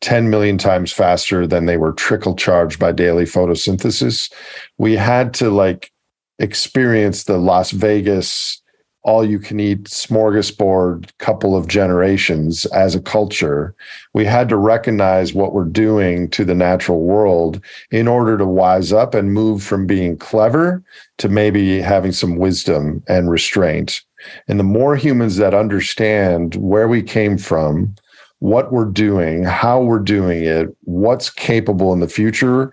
[0.00, 4.32] 10 million times faster than they were trickle charged by daily photosynthesis.
[4.78, 5.92] We had to like
[6.38, 8.60] experience the Las Vegas
[9.02, 13.74] all you can eat smorgasbord couple of generations as a culture.
[14.12, 18.92] We had to recognize what we're doing to the natural world in order to wise
[18.92, 20.82] up and move from being clever
[21.18, 24.02] to maybe having some wisdom and restraint.
[24.48, 27.94] And the more humans that understand where we came from,
[28.40, 32.72] what we're doing, how we're doing it, what's capable in the future,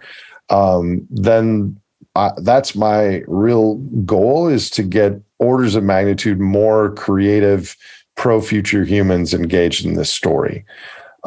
[0.50, 1.80] um, then
[2.38, 3.76] that's my real
[4.06, 7.76] goal is to get orders of magnitude more creative,
[8.16, 10.66] pro future humans engaged in this story.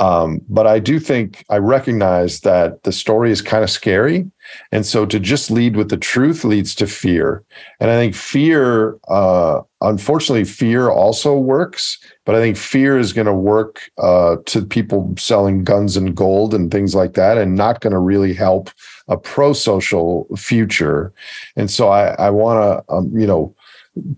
[0.00, 4.30] Um, but I do think I recognize that the story is kind of scary.
[4.72, 7.44] And so to just lead with the truth leads to fear.
[7.80, 11.98] And I think fear, uh, unfortunately, fear also works.
[12.24, 16.54] But I think fear is going to work uh, to people selling guns and gold
[16.54, 18.70] and things like that, and not going to really help
[19.08, 21.12] a pro social future.
[21.56, 23.54] And so I, I want to, um, you know,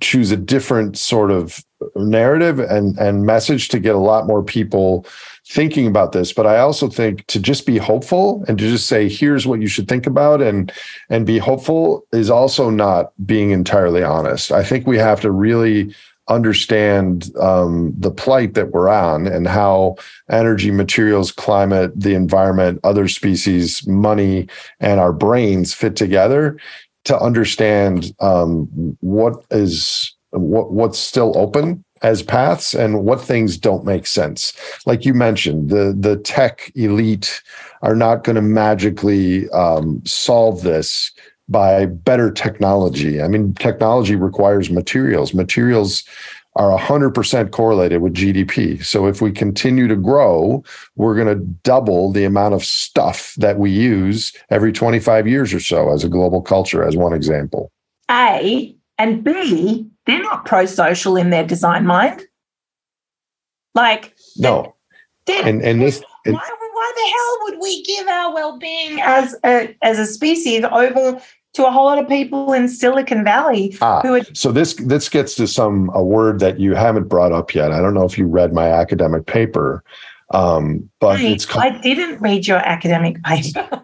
[0.00, 1.64] choose a different sort of
[1.96, 5.06] narrative and and message to get a lot more people
[5.52, 9.08] thinking about this but i also think to just be hopeful and to just say
[9.08, 10.72] here's what you should think about and
[11.10, 14.52] and be hopeful is also not being entirely honest.
[14.52, 15.94] I think we have to really
[16.28, 19.96] understand um, the plight that we're on and how
[20.30, 24.48] energy, materials, climate, the environment, other species, money,
[24.80, 26.56] and our brains fit together
[27.04, 28.68] to understand um,
[29.00, 34.52] what is what what's still open as paths and what things don't make sense.
[34.86, 37.42] Like you mentioned, the the tech elite
[37.82, 41.10] are not going to magically um, solve this
[41.48, 43.20] by better technology.
[43.20, 45.34] I mean, technology requires materials.
[45.34, 46.04] Materials
[46.56, 48.84] are 100% correlated with GDP.
[48.84, 50.62] So if we continue to grow,
[50.96, 55.60] we're going to double the amount of stuff that we use every 25 years or
[55.60, 57.72] so as a global culture, as one example.
[58.10, 62.22] A and B, they're not pro social in their design mind.
[63.74, 64.74] Like, no.
[65.28, 69.98] And, and this, why, why the hell would we give our well-being as a, as
[69.98, 71.20] a species over
[71.54, 75.08] to a whole lot of people in Silicon Valley ah, who would- so this this
[75.08, 77.72] gets to some a word that you haven't brought up yet.
[77.72, 79.84] I don't know if you read my academic paper,
[80.30, 83.82] um, but I, it's called- I didn't read your academic paper.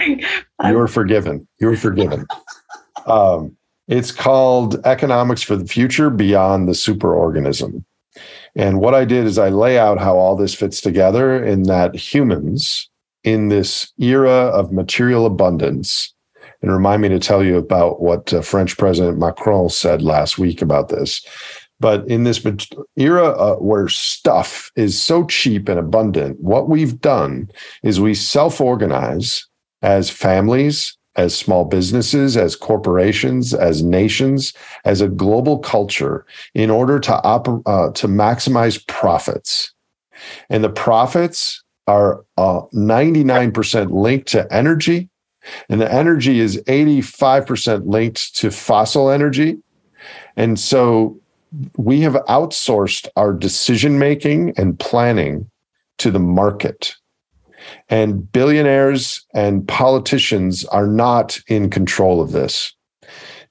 [0.64, 1.46] You're forgiven.
[1.60, 2.26] You're forgiven.
[3.06, 3.56] um,
[3.88, 7.84] it's called Economics for the Future Beyond the Superorganism.
[8.54, 11.94] And what I did is I lay out how all this fits together in that
[11.94, 12.88] humans
[13.24, 16.12] in this era of material abundance
[16.62, 20.60] and remind me to tell you about what uh, French President Macron said last week
[20.60, 21.24] about this.
[21.80, 22.44] But in this
[22.96, 27.48] era uh, where stuff is so cheap and abundant, what we've done
[27.84, 29.46] is we self organize
[29.82, 34.54] as families, as small businesses, as corporations, as nations,
[34.84, 39.72] as a global culture in order to, op- uh, to maximize profits.
[40.48, 45.10] And the profits are uh, 99% linked to energy
[45.68, 49.58] and the energy is 85% linked to fossil energy.
[50.36, 51.18] And so
[51.76, 55.50] we have outsourced our decision making and planning
[55.98, 56.94] to the market.
[57.90, 62.72] And billionaires and politicians are not in control of this.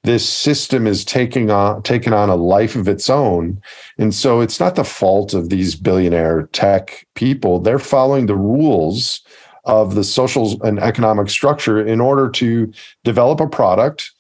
[0.04, 3.62] This system is taking on taking on a life of its own.
[3.98, 7.60] And so it's not the fault of these billionaire tech people.
[7.60, 9.22] They're following the rules
[9.66, 12.72] of the social and economic structure in order to
[13.04, 14.12] develop a product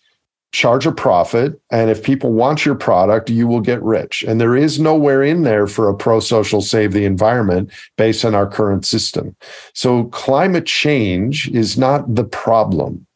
[0.57, 4.23] charge a profit and if people want your product you will get rich.
[4.27, 8.47] And there is nowhere in there for a pro-social save the environment based on our
[8.47, 9.35] current system.
[9.73, 13.06] So climate change is not the problem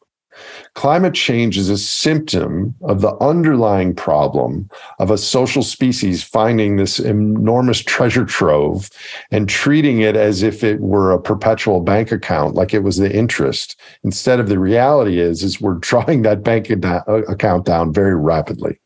[0.74, 6.98] Climate change is a symptom of the underlying problem of a social species finding this
[6.98, 8.88] enormous treasure trove
[9.30, 13.14] and treating it as if it were a perpetual bank account, like it was the
[13.14, 13.78] interest.
[14.02, 18.80] Instead of the reality is, is we're drawing that bank uh, account down very rapidly.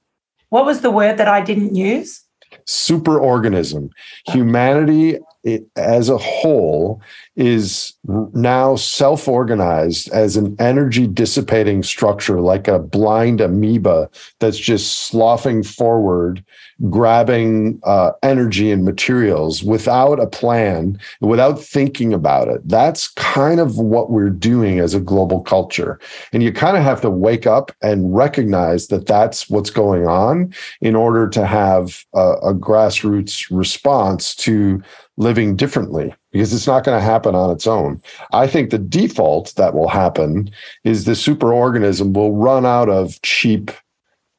[0.48, 2.22] What was the word that I didn't use?
[2.66, 3.90] Superorganism.
[4.26, 7.00] Humanity it, as a whole
[7.36, 7.94] is
[8.34, 15.62] now self organized as an energy dissipating structure, like a blind amoeba that's just sloughing
[15.62, 16.44] forward,
[16.90, 22.60] grabbing uh, energy and materials without a plan, without thinking about it.
[22.68, 26.00] That's kind of what we're doing as a global culture.
[26.32, 30.52] And you kind of have to wake up and recognize that that's what's going on
[30.80, 34.82] in order to have a, a grassroots response to
[35.16, 38.00] living differently because it's not going to happen on its own.
[38.32, 40.50] I think the default that will happen
[40.84, 43.70] is the superorganism will run out of cheap,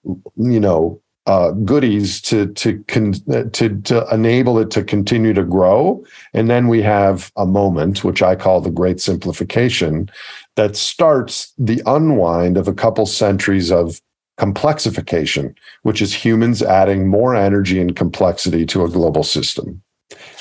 [0.04, 3.12] you know, uh, goodies to to con-
[3.52, 6.02] to to enable it to continue to grow,
[6.34, 10.10] and then we have a moment which I call the Great Simplification,
[10.56, 14.00] that starts the unwind of a couple centuries of
[14.40, 15.54] complexification,
[15.84, 19.84] which is humans adding more energy and complexity to a global system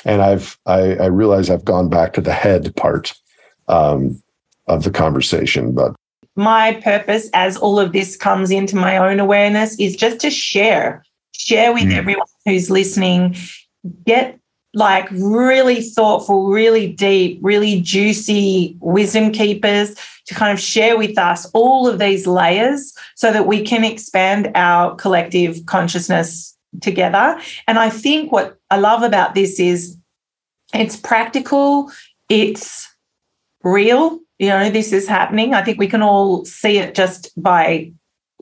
[0.05, 3.13] and I've I, I realize I've gone back to the head part
[3.67, 4.21] um,
[4.67, 5.95] of the conversation, but
[6.35, 11.03] my purpose as all of this comes into my own awareness is just to share
[11.35, 11.93] share with mm.
[11.93, 13.35] everyone who's listening
[14.05, 14.39] get
[14.73, 19.95] like really thoughtful really deep really juicy wisdom keepers
[20.25, 24.51] to kind of share with us all of these layers so that we can expand
[24.55, 27.39] our collective consciousness together.
[27.67, 29.97] And I think what I love about this is
[30.73, 31.91] it's practical,
[32.29, 32.87] it's
[33.63, 34.19] real.
[34.39, 35.53] You know, this is happening.
[35.53, 37.91] I think we can all see it just by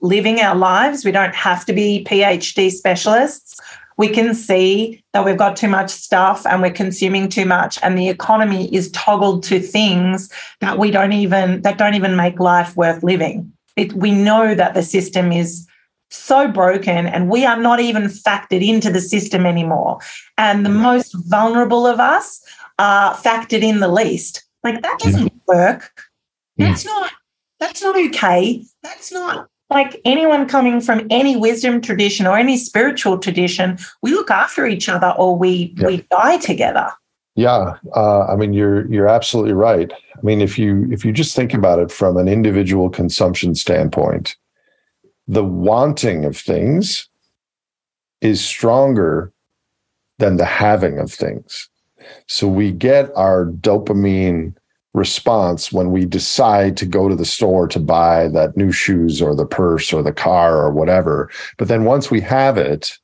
[0.01, 1.05] living our lives.
[1.05, 3.59] We don't have to be PhD specialists.
[3.97, 7.97] We can see that we've got too much stuff and we're consuming too much and
[7.97, 10.29] the economy is toggled to things
[10.59, 13.53] that we don't even that don't even make life worth living.
[13.77, 15.65] It, we know that the system is
[16.09, 19.99] so broken and we are not even factored into the system anymore.
[20.37, 22.41] And the most vulnerable of us
[22.79, 24.43] are factored in the least.
[24.63, 25.91] Like that doesn't work.
[26.57, 27.11] That's not
[27.59, 28.63] that's not okay.
[28.83, 33.77] That's not like anyone coming from any wisdom tradition or any spiritual tradition.
[34.01, 35.87] We look after each other or we yeah.
[35.87, 36.89] we die together.
[37.35, 39.91] Yeah, uh, I mean you're you're absolutely right.
[39.93, 44.35] I mean if you if you just think about it from an individual consumption standpoint,
[45.27, 47.07] the wanting of things
[48.21, 49.31] is stronger
[50.19, 51.69] than the having of things.
[52.27, 54.55] So we get our dopamine
[54.93, 59.35] response when we decide to go to the store to buy that new shoes or
[59.35, 61.29] the purse or the car or whatever.
[61.57, 62.97] But then once we have it,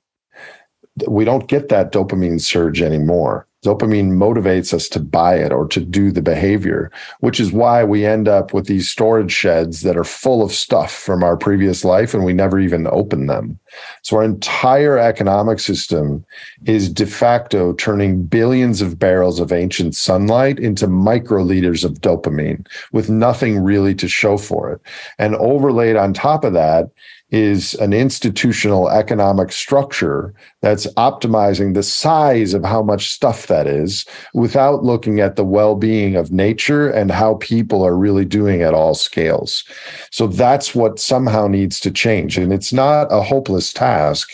[1.08, 3.46] we don't get that dopamine surge anymore.
[3.64, 8.06] Dopamine motivates us to buy it or to do the behavior, which is why we
[8.06, 12.14] end up with these storage sheds that are full of stuff from our previous life
[12.14, 13.60] and we never even open them.
[14.02, 16.26] So our entire economic system
[16.66, 23.10] is de facto turning billions of barrels of ancient sunlight into microliters of dopamine with
[23.10, 24.82] nothing really to show for it.
[25.18, 26.90] And overlaid on top of that
[27.32, 34.06] is an institutional economic structure that's optimizing the size of how much stuff that is
[34.34, 38.94] without looking at the well-being of nature and how people are really doing at all
[38.94, 39.64] scales
[40.12, 44.32] so that's what somehow needs to change and it's not a hopeless task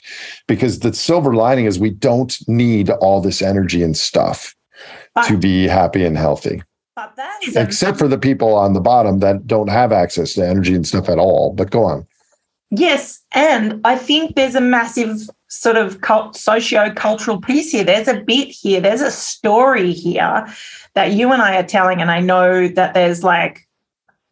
[0.48, 4.56] because the silver lining is we don't need all this energy and stuff
[5.16, 6.62] but, to be happy and healthy
[7.56, 11.10] except for the people on the bottom that don't have access to energy and stuff
[11.10, 12.06] at all but go on
[12.70, 17.86] Yes, and I think there's a massive sort of cult, socio-cultural piece here.
[17.86, 18.82] There's a bit here.
[18.82, 20.46] There's a story here
[20.94, 23.66] that you and I are telling, and I know that there's like,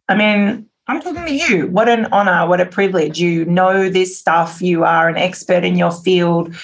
[0.08, 1.66] I mean, I'm talking to you.
[1.66, 2.46] What an honor!
[2.46, 3.18] What a privilege!
[3.18, 4.62] You know this stuff.
[4.62, 6.54] You are an expert in your field.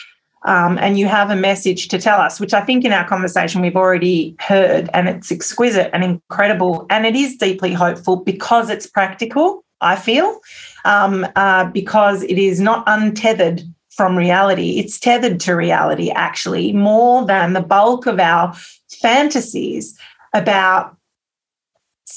[0.45, 3.61] Um, and you have a message to tell us, which I think in our conversation
[3.61, 6.85] we've already heard, and it's exquisite and incredible.
[6.91, 10.41] And it is deeply hopeful because it's practical, I feel
[10.85, 14.79] um, uh, because it is not untethered from reality.
[14.79, 18.55] It's tethered to reality, actually, more than the bulk of our
[18.91, 19.99] fantasies
[20.33, 20.97] about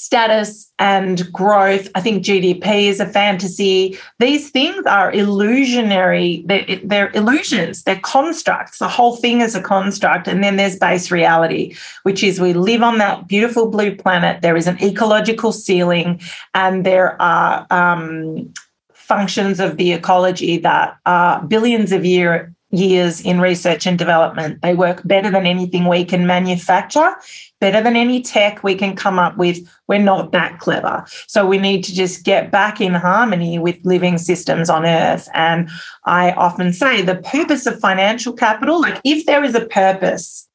[0.06, 1.88] status and growth.
[1.96, 3.98] I think GDP is a fantasy.
[4.20, 6.44] These things are illusionary.
[6.46, 8.78] They're, they're, illusions, they're constructs.
[8.78, 10.28] The whole thing is a construct.
[10.28, 14.42] And then there's base reality, which is we live on that beautiful blue planet.
[14.42, 16.20] There is an ecological ceiling,
[16.54, 18.54] and there are um,
[18.92, 24.60] functions of the ecology that are billions of year, years in research and development.
[24.62, 27.14] They work better than anything we can manufacture
[27.60, 29.58] better than any tech we can come up with.
[29.88, 31.04] We're not that clever.
[31.26, 35.28] So we need to just get back in harmony with living systems on earth.
[35.34, 35.70] And
[36.04, 40.48] I often say the purpose of financial capital, like if there is a purpose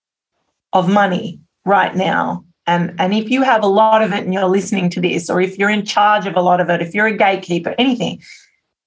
[0.73, 4.45] of money right now, and, and if you have a lot of it and you're
[4.45, 7.07] listening to this, or if you're in charge of a lot of it, if you're
[7.07, 8.21] a gatekeeper, anything,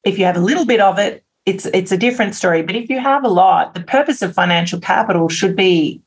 [0.04, 2.62] if you have a little bit of it, it's it's a different story.
[2.62, 6.00] But if you have a lot, the purpose of financial capital should be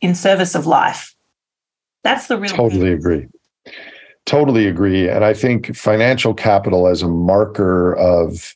[0.00, 1.14] in service of life
[2.02, 2.92] that's the real totally thing.
[2.92, 3.28] agree.
[4.26, 5.08] Totally agree.
[5.08, 8.54] And I think financial capital as a marker of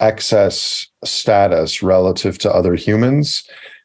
[0.00, 3.44] excess status relative to other humans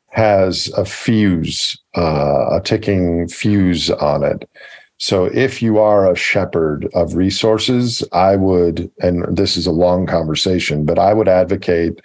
[0.09, 4.49] has a fuse, uh, a ticking fuse on it.
[4.98, 10.08] So if you are a shepherd of resources, I would, and this is a long
[10.08, 12.02] conversation, but I would advocate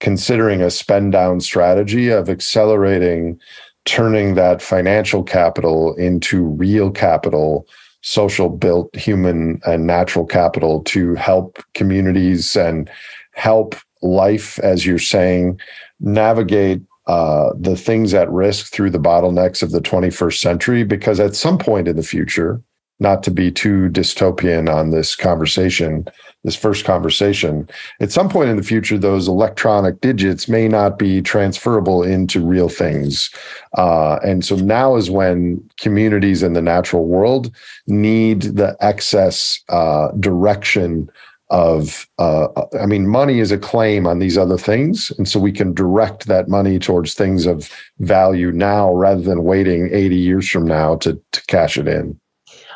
[0.00, 3.40] considering a spend down strategy of accelerating
[3.86, 7.66] turning that financial capital into real capital,
[8.02, 12.90] social built human and natural capital to help communities and
[13.32, 15.58] help life, as you're saying,
[16.00, 20.84] navigate uh, the things at risk through the bottlenecks of the 21st century.
[20.84, 22.62] Because at some point in the future,
[23.00, 26.06] not to be too dystopian on this conversation,
[26.44, 27.68] this first conversation,
[28.00, 32.68] at some point in the future, those electronic digits may not be transferable into real
[32.68, 33.30] things.
[33.76, 37.54] Uh, and so now is when communities in the natural world
[37.86, 41.08] need the excess uh, direction
[41.50, 42.48] of uh,
[42.80, 46.26] i mean money is a claim on these other things and so we can direct
[46.26, 51.20] that money towards things of value now rather than waiting 80 years from now to,
[51.32, 52.18] to cash it in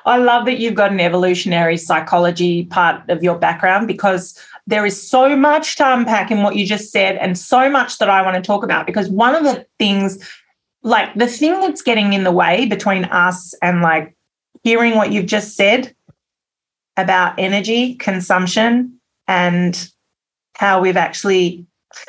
[0.05, 5.09] I love that you've got an evolutionary psychology part of your background because there is
[5.09, 8.37] so much to unpack in what you just said and so much that I want
[8.37, 8.87] to talk about.
[8.87, 10.18] Because one of the things,
[10.83, 14.16] like the thing that's getting in the way between us and like
[14.62, 15.95] hearing what you've just said
[16.97, 19.88] about energy consumption and
[20.57, 21.66] how we've actually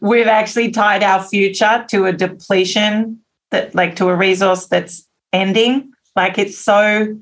[0.00, 3.20] we've actually tied our future to a depletion
[3.50, 5.92] that like to a resource that's ending.
[6.14, 7.18] Like it's so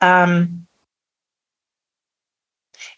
[0.00, 0.66] um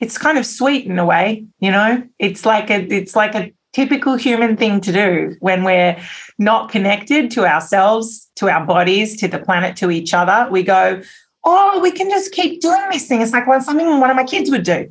[0.00, 2.02] it's kind of sweet in a way you know?
[2.18, 5.96] It's like a it's like a typical human thing to do when we're
[6.38, 10.48] not connected to ourselves to our bodies to the planet to each other.
[10.50, 11.02] We go
[11.44, 14.24] oh we can just keep doing this thing it's like well something one of my
[14.24, 14.88] kids would do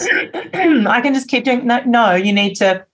[0.00, 2.86] I can just keep doing no, no, you need to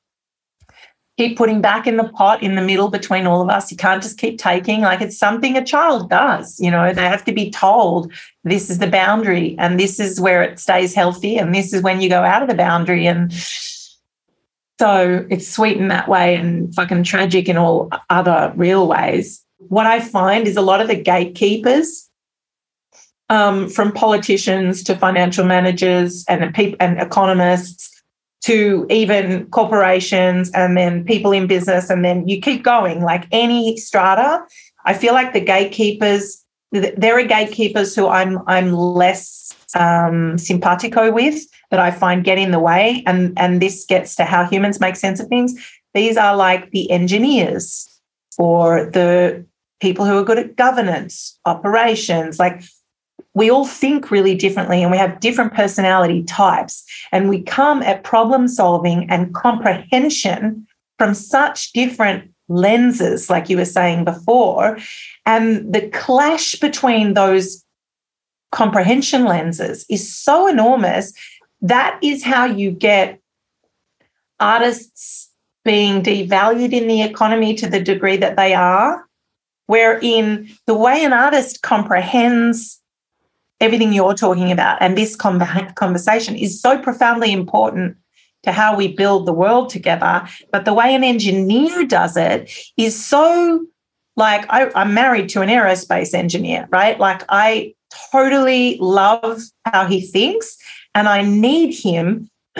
[1.16, 3.70] keep putting back in the pot in the middle between all of us.
[3.70, 6.58] You can't just keep taking like it's something a child does.
[6.58, 8.12] You know, they have to be told
[8.44, 12.00] this is the boundary and this is where it stays healthy and this is when
[12.00, 13.06] you go out of the boundary.
[13.06, 13.32] And
[14.78, 19.42] so it's sweet in that way and fucking tragic in all other real ways.
[19.58, 22.05] What I find is a lot of the gatekeepers
[23.28, 26.42] um, from politicians to financial managers and
[26.80, 27.92] and economists
[28.42, 33.02] to even corporations and then people in business and then you keep going.
[33.02, 34.46] Like any strata
[34.86, 41.44] i feel like the gatekeepers there are gatekeepers who i'm i'm less um, simpatico with
[41.70, 44.96] that i find get in the way and and this gets to how humans make
[44.96, 45.52] sense of things.
[45.92, 47.88] These are like the engineers
[48.38, 49.44] or the
[49.80, 52.62] people who are good at governance operations like
[53.36, 56.82] we all think really differently and we have different personality types.
[57.12, 60.66] And we come at problem solving and comprehension
[60.98, 64.78] from such different lenses, like you were saying before.
[65.26, 67.62] And the clash between those
[68.52, 71.12] comprehension lenses is so enormous.
[71.60, 73.20] That is how you get
[74.40, 75.28] artists
[75.62, 79.06] being devalued in the economy to the degree that they are,
[79.66, 82.80] wherein the way an artist comprehends
[83.60, 87.96] everything you're talking about and this conversation is so profoundly important
[88.42, 90.26] to how we build the world together.
[90.52, 93.66] But the way an engineer does it is so
[94.16, 96.98] like I, I'm married to an aerospace engineer, right?
[96.98, 97.74] Like I
[98.12, 100.56] totally love how he thinks
[100.94, 102.30] and I need him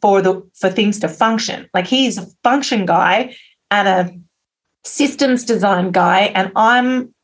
[0.00, 1.68] for the for things to function.
[1.72, 3.36] Like he's a function guy
[3.70, 4.20] and a
[4.84, 7.14] systems design guy, and I'm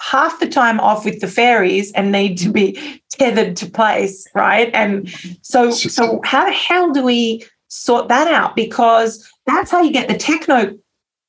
[0.00, 4.70] half the time off with the fairies and need to be tethered to place, right?
[4.74, 5.08] And
[5.42, 8.56] so, so how the hell do we sort that out?
[8.56, 10.76] Because that's how you get the techno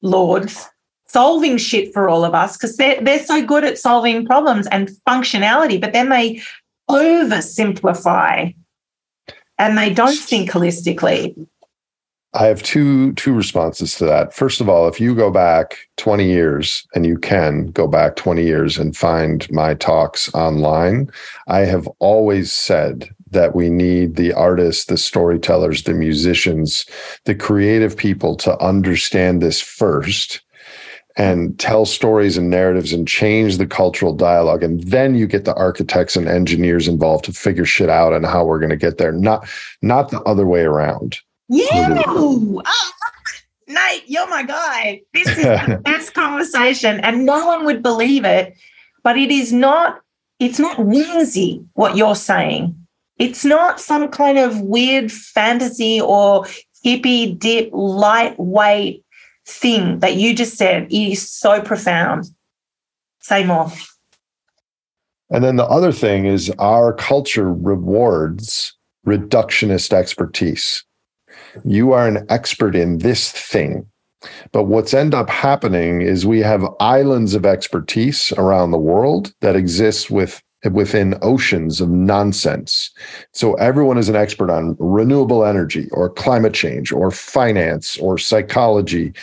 [0.02, 0.68] lords
[1.08, 4.90] solving shit for all of us because they're, they're so good at solving problems and
[5.08, 6.42] functionality, but then they
[6.90, 8.56] oversimplify
[9.58, 11.36] and they don't think holistically.
[12.34, 14.34] I have two two responses to that.
[14.34, 18.42] First of all, if you go back 20 years and you can go back 20
[18.44, 21.12] years and find my talks online,
[21.48, 26.86] I have always said that we need the artists, the storytellers, the musicians,
[27.26, 30.42] the creative people to understand this first
[31.18, 35.56] and tell stories and narratives and change the cultural dialogue and then you get the
[35.56, 39.12] architects and engineers involved to figure shit out and how we're going to get there
[39.12, 39.46] not
[39.82, 41.20] not the other way around
[41.52, 42.02] yeah.
[42.08, 42.62] Oh,
[43.68, 45.02] Nate, you're my guy.
[45.14, 47.02] This is the best conversation.
[47.02, 48.58] And no one would believe it.
[49.04, 50.00] But it is not,
[50.40, 52.76] it's not whimsy what you're saying.
[53.18, 56.46] It's not some kind of weird fantasy or
[56.86, 59.04] hippie dip lightweight
[59.46, 60.84] thing that you just said.
[60.86, 62.30] It is so profound.
[63.20, 63.72] Say more.
[65.30, 68.74] And then the other thing is our culture rewards
[69.06, 70.84] reductionist expertise
[71.64, 73.86] you are an expert in this thing.
[74.52, 79.56] But what's end up happening is we have islands of expertise around the world that
[79.56, 82.92] exist with within oceans of nonsense.
[83.34, 89.14] So everyone is an expert on renewable energy or climate change or finance or psychology.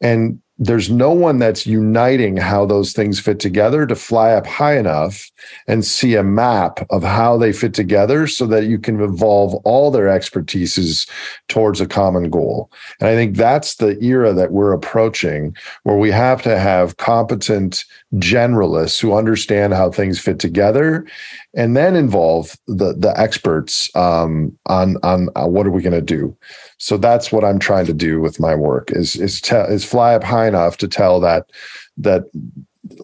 [0.00, 4.78] And there's no one that's uniting how those things fit together to fly up high
[4.78, 5.30] enough
[5.66, 9.90] and see a map of how they fit together so that you can evolve all
[9.90, 11.08] their expertises
[11.48, 12.70] towards a common goal.
[13.00, 17.84] And I think that's the era that we're approaching where we have to have competent
[18.16, 21.06] generalists who understand how things fit together
[21.54, 26.00] and then involve the the experts um, on on uh, what are we going to
[26.00, 26.36] do
[26.78, 30.14] so that's what I'm trying to do with my work is is tell is fly
[30.14, 31.50] up high enough to tell that
[31.96, 32.24] that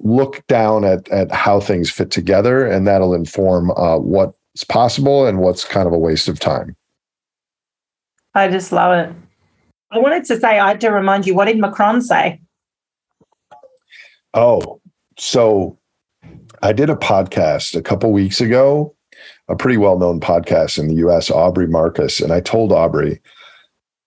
[0.03, 5.39] look down at at how things fit together, and that'll inform uh, what's possible and
[5.39, 6.77] what's kind of a waste of time.
[8.35, 9.15] I just love it.
[9.91, 11.35] I wanted to say I had to remind you.
[11.35, 12.41] What did Macron say?
[14.35, 14.81] Oh,
[15.19, 15.79] so
[16.63, 18.95] I did a podcast a couple weeks ago
[19.49, 22.21] a pretty well known podcast in the US, Aubrey Marcus.
[22.21, 23.21] And I told Aubrey,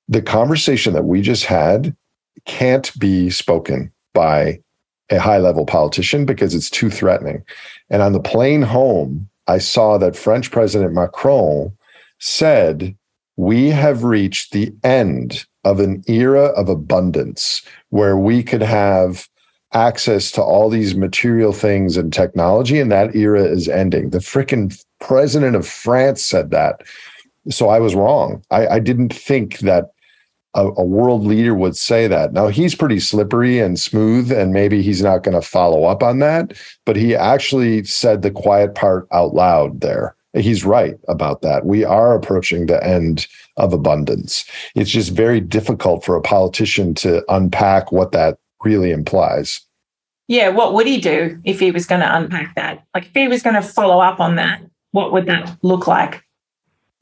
[0.08, 1.95] the conversation that we just had
[2.45, 4.60] can't be spoken by
[5.10, 7.43] a high level politician because it's too threatening.
[7.89, 11.72] And on the plane home, I saw that French President Macron
[12.20, 12.95] said,
[13.38, 19.28] We have reached the end of an era of abundance where we could have
[19.76, 24.09] access to all these material things and technology, and that era is ending.
[24.09, 26.82] The freaking president of France said that.
[27.49, 28.41] So I was wrong.
[28.49, 29.91] I, I didn't think that
[30.55, 32.32] a, a, world leader would say that.
[32.32, 36.19] Now he's pretty slippery and smooth, and maybe he's not going to follow up on
[36.19, 36.53] that,
[36.86, 40.15] but he actually said the quiet part out loud there.
[40.34, 41.65] He's right about that.
[41.65, 44.45] We are approaching the end of abundance.
[44.76, 49.61] It's just very difficult for a politician to unpack what that really implies.
[50.28, 52.84] Yeah, what would he do if he was going to unpack that?
[52.93, 54.61] Like if he was going to follow up on that,
[54.91, 56.24] what would that look like?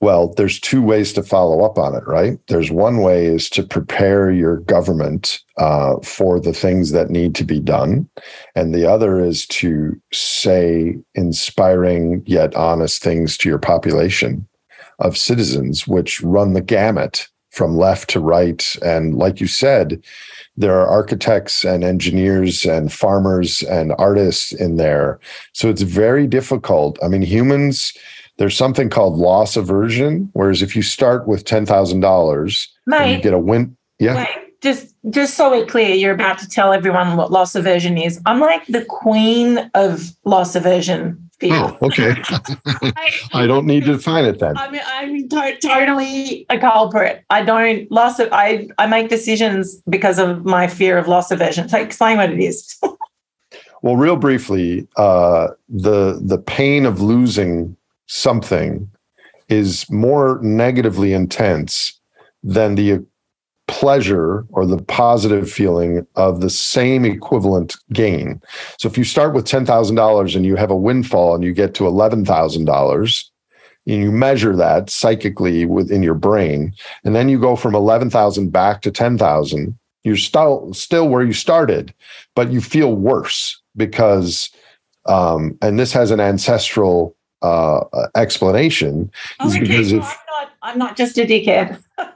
[0.01, 2.37] Well, there's two ways to follow up on it, right?
[2.49, 7.45] There's one way is to prepare your government uh, for the things that need to
[7.45, 8.09] be done.
[8.53, 14.45] And the other is to say inspiring yet honest things to your population
[14.99, 18.75] of citizens, which run the gamut from left to right.
[18.81, 20.03] And like you said,
[20.57, 25.19] there are architects and engineers and farmers and artists in there.
[25.53, 26.99] So it's very difficult.
[27.01, 27.93] I mean, humans
[28.37, 30.29] there's something called loss aversion.
[30.33, 33.77] Whereas if you start with ten thousand dollars, you get a win.
[33.99, 34.15] Yeah.
[34.15, 38.19] Mate, just just so we're clear, you're about to tell everyone what loss aversion is.
[38.25, 41.29] I'm like the queen of loss aversion.
[41.51, 42.15] Oh, okay.
[43.33, 44.57] I don't need to define it then.
[44.57, 47.23] I mean, I'm to- totally a culprit.
[47.29, 48.19] I don't loss.
[48.19, 51.69] Of, I I make decisions because of my fear of loss aversion.
[51.69, 52.79] So explain what it is.
[53.81, 57.75] well, real briefly, uh, the the pain of losing
[58.07, 58.89] something
[59.49, 61.99] is more negatively intense
[62.43, 63.03] than the
[63.67, 68.41] pleasure or the positive feeling of the same equivalent gain.
[68.77, 71.83] So if you start with $10,000 and you have a windfall and you get to
[71.83, 73.29] $11,000,
[73.85, 78.81] and you measure that psychically within your brain, and then you go from 11,000 back
[78.81, 81.93] to 10,000, you're still still where you started,
[82.35, 84.49] but you feel worse because
[85.05, 87.81] um, and this has an ancestral uh,
[88.15, 91.81] explanation oh, is because if I'm not, I'm not just a dickhead.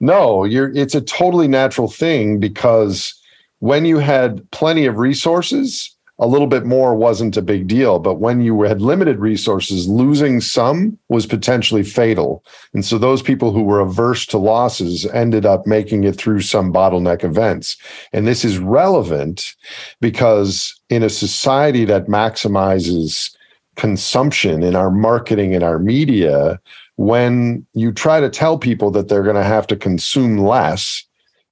[0.00, 0.70] no, you're.
[0.76, 3.14] It's a totally natural thing because
[3.60, 7.98] when you had plenty of resources, a little bit more wasn't a big deal.
[7.98, 12.42] But when you had limited resources, losing some was potentially fatal.
[12.72, 16.72] And so those people who were averse to losses ended up making it through some
[16.72, 17.76] bottleneck events.
[18.12, 19.54] And this is relevant
[20.00, 23.34] because in a society that maximizes
[23.76, 26.58] consumption in our marketing and our media
[26.96, 31.04] when you try to tell people that they're going to have to consume less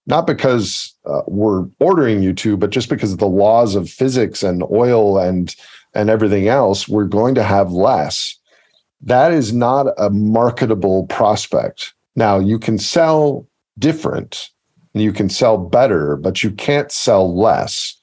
[0.07, 4.43] not because uh, we're ordering you to but just because of the laws of physics
[4.43, 5.57] and oil and
[5.95, 8.37] and everything else we're going to have less.
[9.01, 11.95] That is not a marketable prospect.
[12.17, 13.47] Now you can sell
[13.79, 14.51] different
[14.97, 18.01] you can sell better but you can't sell less.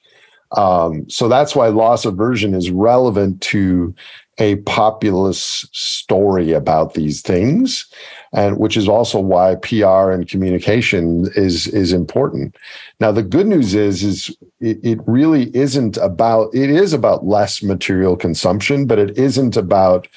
[0.54, 3.94] Um, so that's why loss aversion is relevant to
[4.38, 7.86] a populist story about these things
[8.32, 12.56] and which is also why PR and communication is is important.
[12.98, 17.62] Now the good news is is it, it really isn't about it is about less
[17.62, 20.08] material consumption, but it isn't about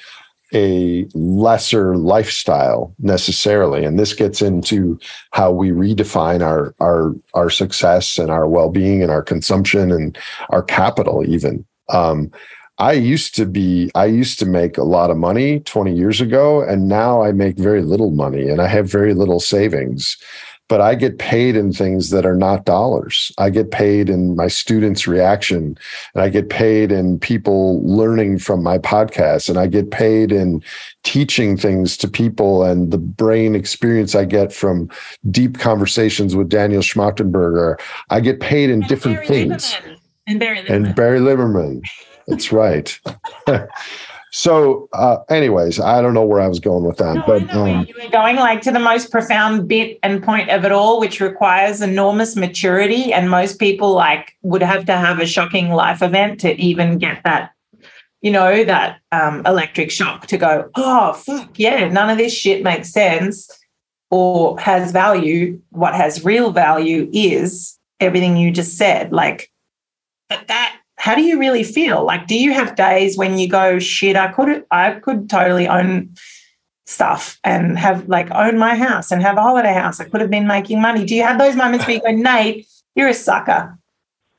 [0.54, 4.98] a lesser lifestyle necessarily and this gets into
[5.32, 10.16] how we redefine our our our success and our well-being and our consumption and
[10.50, 12.30] our capital even um,
[12.78, 16.62] I used to be, I used to make a lot of money 20 years ago,
[16.62, 20.16] and now I make very little money and I have very little savings.
[20.68, 23.30] But I get paid in things that are not dollars.
[23.38, 25.78] I get paid in my students' reaction,
[26.12, 30.60] and I get paid in people learning from my podcast, and I get paid in
[31.04, 34.90] teaching things to people and the brain experience I get from
[35.30, 37.80] deep conversations with Daniel Schmachtenberger.
[38.10, 39.72] I get paid in and different Berry things.
[39.72, 39.98] Liberman.
[40.26, 40.74] And Berry Liberman.
[40.74, 41.82] And Berry Liberman.
[42.26, 42.98] That's right.
[44.32, 47.86] so, uh, anyways, I don't know where I was going with that, no, but um,
[47.86, 51.20] you were going like to the most profound bit and point of it all, which
[51.20, 56.40] requires enormous maturity, and most people like would have to have a shocking life event
[56.40, 57.52] to even get that.
[58.22, 62.64] You know that um, electric shock to go, oh fuck yeah, none of this shit
[62.64, 63.48] makes sense
[64.10, 65.60] or has value.
[65.70, 69.12] What has real value is everything you just said.
[69.12, 69.50] Like,
[70.28, 72.04] but that how do you really feel?
[72.04, 76.14] Like, do you have days when you go, shit, I could I could totally own
[76.86, 80.00] stuff and have like own my house and have a holiday house.
[80.00, 81.04] I could have been making money.
[81.04, 83.76] Do you have those moments where you go, Nate, you're a sucker?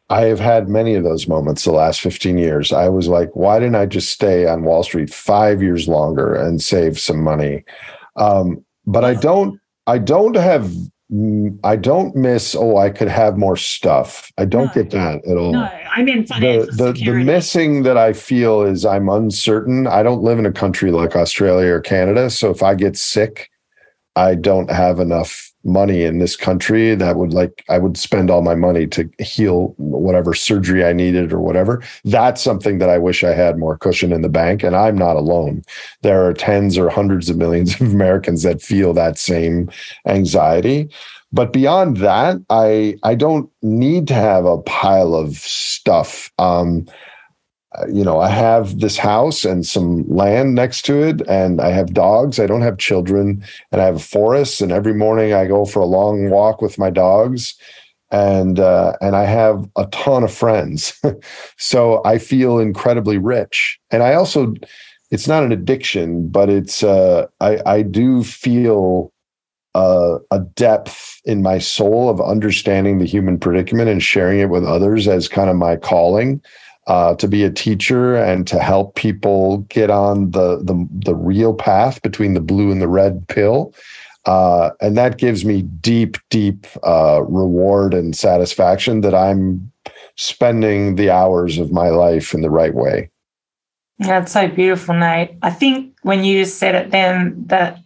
[0.09, 2.71] I have had many of those moments the last 15 years.
[2.71, 6.61] I was like, why didn't I just stay on Wall Street five years longer and
[6.61, 7.65] save some money?
[8.15, 10.71] Um, but I don't, I don't have
[11.11, 12.53] Mm, I don't miss.
[12.53, 14.29] Oh, I could have more stuff.
[14.37, 15.53] I don't no, get that at all.
[15.53, 19.87] No, I mean the the, the missing that I feel is I'm uncertain.
[19.87, 23.49] I don't live in a country like Australia or Canada, so if I get sick,
[24.17, 28.41] I don't have enough money in this country that would like I would spend all
[28.41, 31.83] my money to heal whatever surgery I needed or whatever.
[32.05, 34.63] That's something that I wish I had more cushion in the bank.
[34.63, 35.63] And I'm not alone.
[36.01, 39.69] There are tens or hundreds of millions of Americans that feel that same
[40.05, 40.89] anxiety.
[41.33, 46.31] But beyond that, I I don't need to have a pile of stuff.
[46.39, 46.87] Um,
[47.85, 51.93] you know, I have this house and some land next to it, and I have
[51.93, 52.39] dogs.
[52.39, 54.61] I don't have children, and I have a forest.
[54.61, 57.55] And every morning I go for a long walk with my dogs,
[58.09, 60.99] and uh, and I have a ton of friends.
[61.57, 64.55] so I feel incredibly rich, and I also,
[65.11, 69.11] it's not an addiction, but it's uh, I I do feel.
[69.75, 74.63] Uh, a depth in my soul of understanding the human predicament and sharing it with
[74.63, 76.41] others as kind of my calling
[76.87, 81.53] uh, to be a teacher and to help people get on the, the, the real
[81.53, 83.73] path between the blue and the red pill.
[84.25, 89.71] Uh, and that gives me deep, deep uh, reward and satisfaction that I'm
[90.15, 93.09] spending the hours of my life in the right way.
[93.99, 95.31] That's so beautiful, Nate.
[95.41, 97.79] I think when you just said it, then that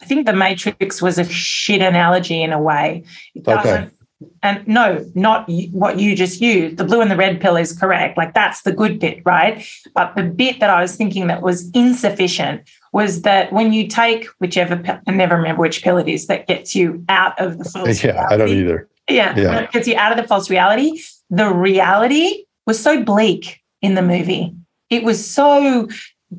[0.00, 3.04] I think the Matrix was a shit analogy in a way.
[3.34, 3.97] It doesn't okay
[4.42, 6.76] and no, not what you just used.
[6.76, 8.16] The blue and the red pill is correct.
[8.16, 9.64] Like that's the good bit, right?
[9.94, 14.26] But the bit that I was thinking that was insufficient was that when you take
[14.38, 17.64] whichever pill, I never remember which pill it is that gets you out of the
[17.64, 18.02] false.
[18.02, 18.34] Yeah, reality.
[18.34, 18.88] I don't either.
[19.08, 19.66] Yeah, yeah.
[19.66, 21.00] gets you out of the false reality.
[21.30, 24.54] The reality was so bleak in the movie.
[24.90, 25.88] It was so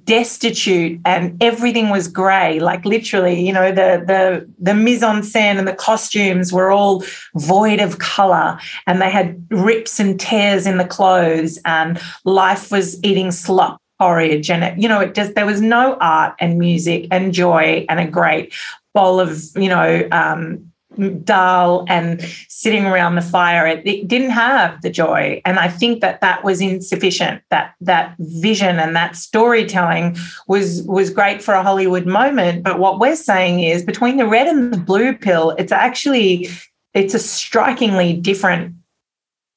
[0.04, 5.58] destitute and everything was gray like literally you know the the the mise en scène
[5.58, 7.04] and the costumes were all
[7.36, 13.04] void of color and they had rips and tears in the clothes and life was
[13.04, 14.50] eating slop porridge.
[14.50, 18.00] And it, you know it just there was no art and music and joy and
[18.00, 18.54] a great
[18.96, 20.72] bowl of you know um,
[21.24, 25.42] dull and sitting around the fire it, it, didn't have the joy.
[25.46, 27.42] And i think that that was insufficient.
[27.50, 32.64] That that vision and that storytelling was was great for a hollywood moment.
[32.64, 36.50] But what we're saying is between the red and the blue pill it's actually
[36.94, 38.76] it's a strikingly different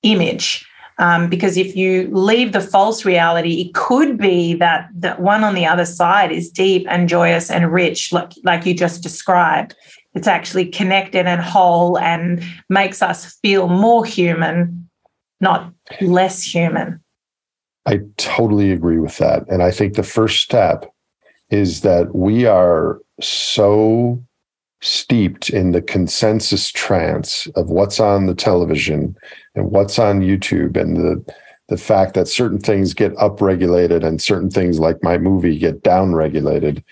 [0.03, 0.67] image.
[0.99, 5.55] Um, because if you leave the false reality, it could be that that one on
[5.55, 9.75] the other side is deep and joyous and rich, like like you just described
[10.15, 14.89] it's actually connected and whole and makes us feel more human,
[15.41, 17.01] not less human.
[17.87, 19.49] I totally agree with that.
[19.49, 20.93] And I think the first step
[21.51, 24.23] is that we are so
[24.81, 29.17] steeped in the consensus trance of what's on the television
[29.55, 31.35] and what's on YouTube and the
[31.69, 36.83] the fact that certain things get upregulated and certain things like my movie get downregulated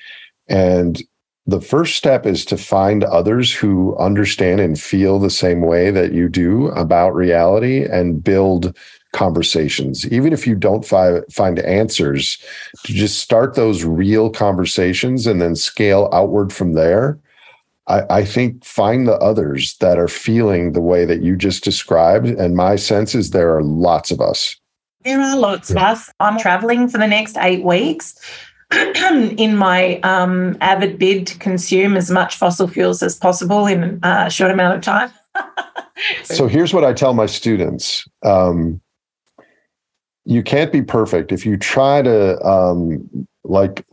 [0.49, 1.03] and
[1.47, 6.13] the first step is to find others who understand and feel the same way that
[6.13, 8.77] you do about reality and build
[9.13, 10.07] conversations.
[10.13, 12.39] Even if you don't fi- find answers
[12.85, 17.19] to just start those real conversations and then scale outward from there
[17.91, 22.27] I, I think find the others that are feeling the way that you just described.
[22.27, 24.57] And my sense is there are lots of us.
[25.05, 26.11] There are lots of us.
[26.21, 28.15] I'm traveling for the next eight weeks
[29.37, 34.31] in my um, avid bid to consume as much fossil fuels as possible in a
[34.31, 35.11] short amount of time.
[36.23, 38.07] so here's what I tell my students.
[38.25, 38.81] Um,
[40.25, 41.33] you can't be perfect.
[41.33, 43.85] If you try to um, like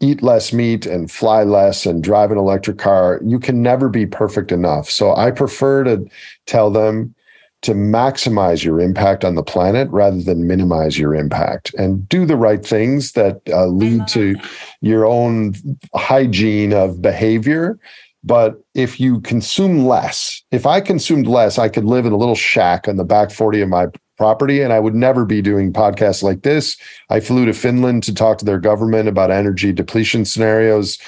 [0.00, 4.06] eat less meat and fly less and drive an electric car, you can never be
[4.06, 4.88] perfect enough.
[4.88, 6.06] So I prefer to
[6.46, 7.15] tell them
[7.62, 12.36] to maximize your impact on the planet rather than minimize your impact and do the
[12.36, 14.36] right things that uh, lead to
[14.80, 15.54] your own
[15.94, 17.78] hygiene of behavior.
[18.22, 22.34] But if you consume less if i consumed less i could live in a little
[22.34, 23.86] shack on the back 40 of my
[24.16, 26.76] property and i would never be doing podcasts like this.
[27.08, 30.98] I flew to finland to talk to their government about energy depletion scenarios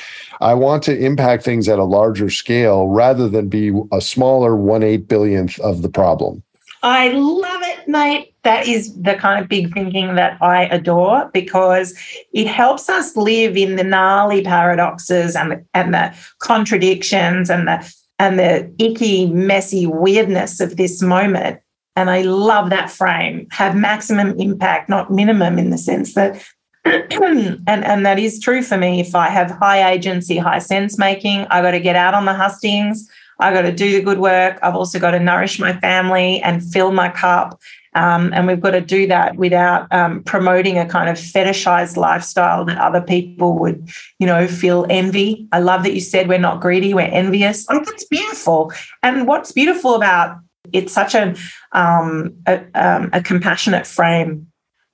[0.40, 4.82] I want to impact things at a larger scale rather than be a smaller one
[4.82, 6.42] eight billionth of the problem.
[6.82, 8.34] I love it, mate.
[8.44, 11.98] that is the kind of big thinking that I adore because
[12.32, 17.94] it helps us live in the gnarly paradoxes and the, and the contradictions and the
[18.20, 21.60] and the icky, messy weirdness of this moment.
[21.94, 23.46] And I love that frame.
[23.50, 26.44] Have maximum impact, not minimum, in the sense that
[27.10, 29.00] and and that is true for me.
[29.00, 32.34] If I have high agency, high sense making, I got to get out on the
[32.34, 33.08] hustings.
[33.40, 34.58] I got to do the good work.
[34.62, 37.60] I've also got to nourish my family and fill my cup.
[37.94, 42.64] Um, and we've got to do that without um, promoting a kind of fetishized lifestyle
[42.64, 45.48] that other people would, you know, feel envy.
[45.52, 47.68] I love that you said we're not greedy, we're envious.
[47.68, 48.72] Like it's beautiful.
[49.02, 50.38] And what's beautiful about
[50.72, 51.36] it's such an
[51.72, 54.48] um, a, um, a compassionate frame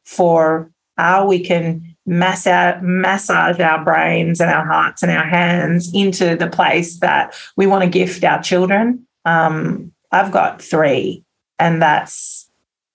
[0.05, 6.36] for how we can massage, massage our brains and our hearts and our hands into
[6.36, 9.07] the place that we want to gift our children.
[9.24, 11.24] Um, I've got three,
[11.59, 12.49] and that's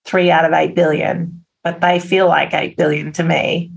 [0.05, 3.71] three out of 8 billion, but they feel like 8 billion to me.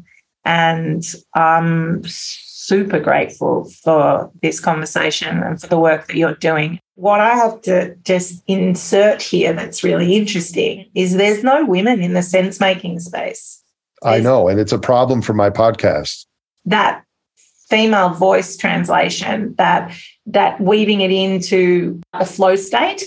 [0.45, 1.05] And
[1.35, 6.79] I'm super grateful for this conversation and for the work that you're doing.
[6.95, 12.15] What I have to just insert here that's really interesting is there's no women in
[12.15, 13.62] the sense making space.
[14.05, 14.49] I know.
[14.49, 16.27] And it's a problem for my podcast.
[16.65, 17.05] That
[17.69, 19.95] female voice translation, that
[20.27, 23.05] that weaving it into a flow state.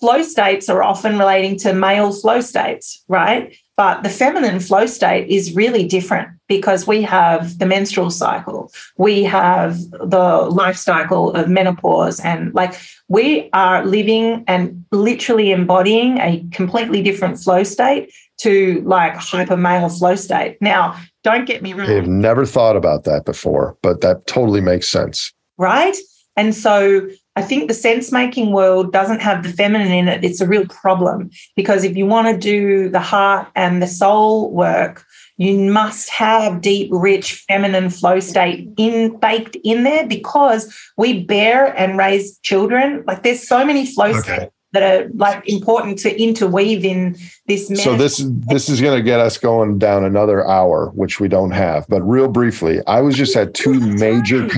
[0.00, 3.54] Flow states are often relating to male flow states, right?
[3.76, 9.22] But the feminine flow state is really different because we have the menstrual cycle, we
[9.24, 12.74] have the life cycle of menopause, and like
[13.08, 19.88] we are living and literally embodying a completely different flow state to like hyper male
[19.88, 20.56] flow state.
[20.60, 21.90] Now, don't get me wrong.
[21.90, 25.32] I've never thought about that before, but that totally makes sense.
[25.58, 25.96] Right.
[26.36, 27.08] And so
[27.40, 30.22] I think the sense making world doesn't have the feminine in it.
[30.22, 34.50] It's a real problem because if you want to do the heart and the soul
[34.52, 35.06] work,
[35.38, 41.74] you must have deep, rich feminine flow state in baked in there because we bear
[41.78, 43.02] and raise children.
[43.06, 44.20] Like there's so many flow okay.
[44.20, 47.16] states that are like important to interweave in
[47.46, 47.68] this.
[47.82, 51.50] So this this is going to get us going down another hour, which we don't
[51.50, 51.86] have.
[51.88, 54.48] But real briefly, I was just at two major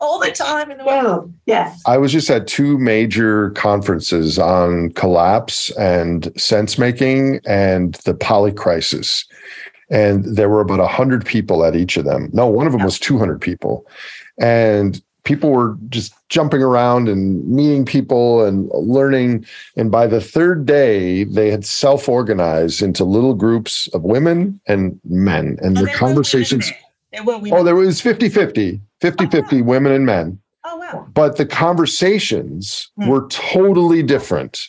[0.00, 1.32] all the time in the world.
[1.46, 8.14] Yeah, I was just at two major conferences on collapse and sense making and the
[8.14, 9.24] polycrisis.
[9.90, 12.30] And there were about 100 people at each of them.
[12.32, 13.86] No, one of them was 200 people.
[14.38, 19.46] And people were just jumping around and meeting people and learning.
[19.76, 24.98] And by the third day, they had self organized into little groups of women and
[25.04, 25.58] men.
[25.62, 26.70] And oh, the conversations.
[27.12, 30.40] There oh, there was 50 50, 50 50 women and men.
[30.64, 31.06] Oh, wow.
[31.12, 33.08] But the conversations hmm.
[33.08, 34.68] were totally different.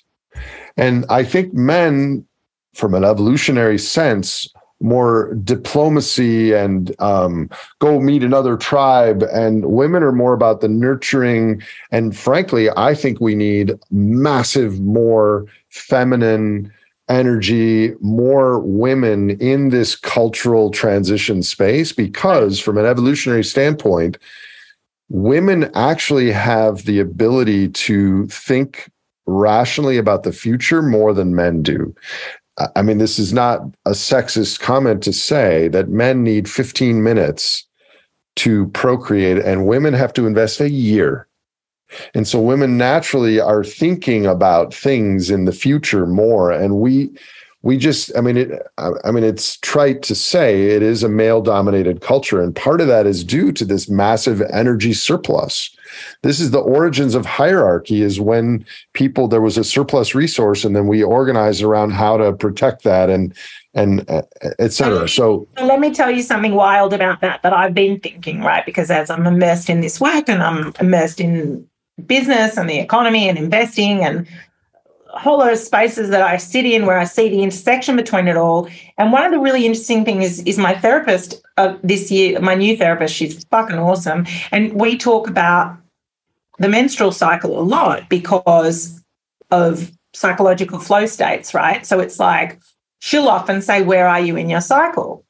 [0.76, 2.26] And I think men,
[2.74, 4.52] from an evolutionary sense,
[4.84, 9.24] more diplomacy and um, go meet another tribe.
[9.34, 11.62] And women are more about the nurturing.
[11.92, 16.72] And frankly, I think we need massive, more feminine
[17.10, 24.18] energy, more women in this cultural transition space because, from an evolutionary standpoint,
[25.10, 28.90] women actually have the ability to think
[29.26, 31.96] rationally about the future more than men do.
[32.76, 37.66] I mean, this is not a sexist comment to say that men need 15 minutes
[38.36, 41.28] to procreate and women have to invest a year.
[42.14, 46.52] And so women naturally are thinking about things in the future more.
[46.52, 47.12] And we,
[47.64, 51.42] we just, I mean, it, I mean, it's trite to say it is a male
[51.42, 52.42] dominated culture.
[52.42, 55.76] And part of that is due to this massive energy surplus
[56.22, 60.76] this is the origins of hierarchy is when people there was a surplus resource and
[60.76, 63.34] then we organized around how to protect that and
[63.74, 64.22] and uh,
[64.60, 68.66] etc so let me tell you something wild about that that i've been thinking right
[68.66, 71.66] because as i'm immersed in this work and i'm immersed in
[72.06, 74.28] business and the economy and investing and
[75.20, 78.38] whole lot of spaces that I sit in where I see the intersection between it
[78.38, 78.68] all.
[78.98, 82.56] And one of the really interesting things is, is my therapist uh, this year, my
[82.56, 84.26] new therapist, she's fucking awesome.
[84.52, 85.78] And we talk about
[86.60, 89.04] the menstrual cycle a lot because
[89.52, 91.86] of psychological flow states, right?
[91.86, 92.60] So it's like
[93.00, 95.23] she'll often say, Where are you in your cycle?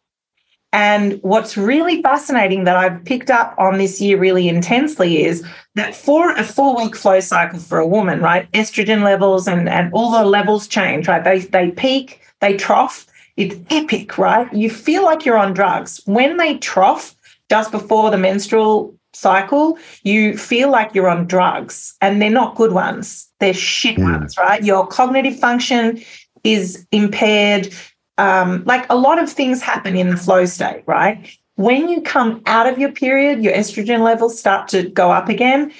[0.73, 5.45] And what's really fascinating that I've picked up on this year really intensely is
[5.75, 8.51] that for a four week flow cycle for a woman, right?
[8.53, 11.23] Estrogen levels and, and all the levels change, right?
[11.23, 13.05] They, they peak, they trough.
[13.37, 14.51] It's epic, right?
[14.51, 16.01] You feel like you're on drugs.
[16.05, 17.15] When they trough
[17.49, 22.71] just before the menstrual cycle, you feel like you're on drugs and they're not good
[22.71, 23.27] ones.
[23.39, 24.11] They're shit mm.
[24.11, 24.63] ones, right?
[24.63, 26.01] Your cognitive function
[26.43, 27.73] is impaired.
[28.17, 31.37] Um, like a lot of things happen in the flow state, right?
[31.55, 35.71] When you come out of your period, your estrogen levels start to go up again.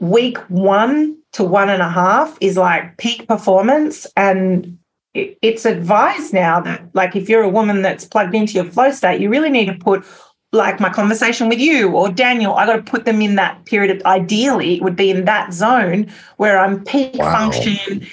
[0.00, 4.06] Week one to one and a half is like peak performance.
[4.16, 4.78] And
[5.14, 9.20] it's advised now that, like, if you're a woman that's plugged into your flow state,
[9.20, 10.04] you really need to put
[10.52, 13.96] like my conversation with you or Daniel, I got to put them in that period
[13.96, 17.32] of ideally it would be in that zone where I'm peak wow.
[17.32, 18.06] function,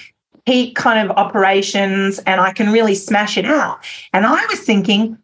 [0.47, 3.83] peak kind of operations, and I can really smash it out.
[4.13, 5.17] And I was thinking,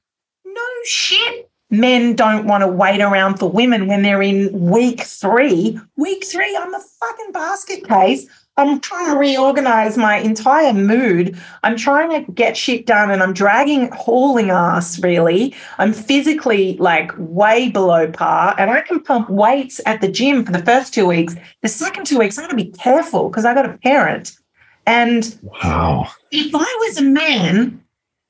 [0.46, 1.50] no shit.
[1.70, 5.80] Men don't want to wait around for women when they're in week three.
[5.96, 8.28] Week three, I'm the fucking basket case.
[8.58, 11.40] I'm trying to reorganize my entire mood.
[11.64, 15.56] I'm trying to get shit done and I'm dragging, hauling ass, really.
[15.80, 20.52] I'm physically like way below par and I can pump weights at the gym for
[20.52, 21.36] the first two weeks.
[21.64, 24.38] The second two weeks, I gotta be careful because I got a parent.
[24.86, 26.08] And wow.
[26.32, 27.84] if I was a man,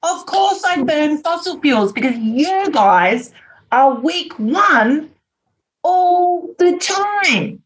[0.03, 3.33] of course I'd burn fossil fuels because you guys
[3.71, 5.09] are week one
[5.83, 7.63] all the time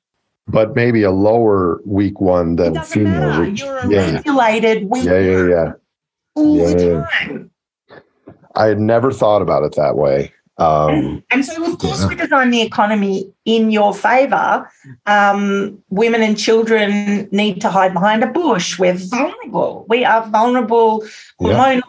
[0.48, 3.42] but maybe a lower week one than female.
[3.42, 3.60] Week.
[3.60, 4.12] You're a yeah.
[4.16, 5.04] regulated week.
[5.04, 5.72] Yeah, yeah, yeah.
[6.36, 7.52] All yeah, the time.
[8.56, 10.34] I had never thought about it that way.
[10.60, 12.08] Um, and so, of course, yeah.
[12.08, 14.70] we design the economy in your favor.
[15.06, 18.80] Um, women and children need to hide behind a bush.
[18.80, 19.86] We're vulnerable.
[19.88, 21.04] We are vulnerable
[21.40, 21.82] hormonally,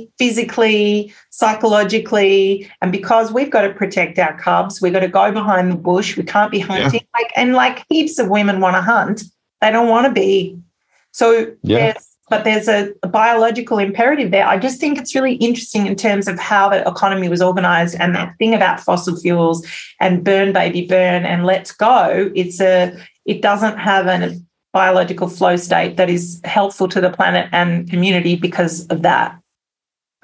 [0.00, 0.06] yeah.
[0.18, 2.70] physically, psychologically.
[2.80, 6.16] And because we've got to protect our cubs, we've got to go behind the bush.
[6.16, 7.00] We can't be hunting.
[7.00, 7.20] Yeah.
[7.20, 9.24] Like and like heaps of women want to hunt.
[9.60, 10.58] They don't want to be.
[11.12, 11.92] So yeah.
[12.34, 14.44] But there's a, a, biological imperative there.
[14.44, 18.12] I just think it's really interesting in terms of how the economy was organized and
[18.16, 19.64] that thing about fossil fuels
[20.00, 22.32] and burn baby burn and let's go.
[22.34, 22.92] It's a
[23.24, 24.36] it doesn't have a
[24.72, 29.38] biological flow state that is helpful to the planet and community because of that.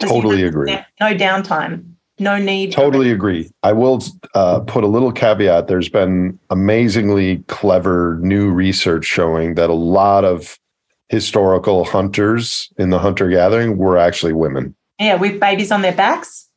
[0.01, 0.77] Totally agree.
[0.99, 1.85] No downtime.
[2.19, 2.73] No need.
[2.73, 3.51] Totally agree.
[3.62, 4.03] I will
[4.35, 5.69] uh, put a little caveat.
[5.69, 10.59] There's been amazingly clever new research showing that a lot of
[11.11, 14.74] historical hunters in the hunter gathering were actually women.
[14.99, 16.49] Yeah, with babies on their backs.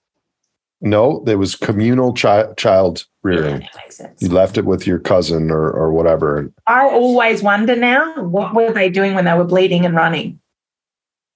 [0.79, 3.67] No, there was communal chi- child rearing.
[3.99, 6.51] Yeah, you left it with your cousin or or whatever.
[6.67, 10.39] I always wonder now what were they doing when they were bleeding and running.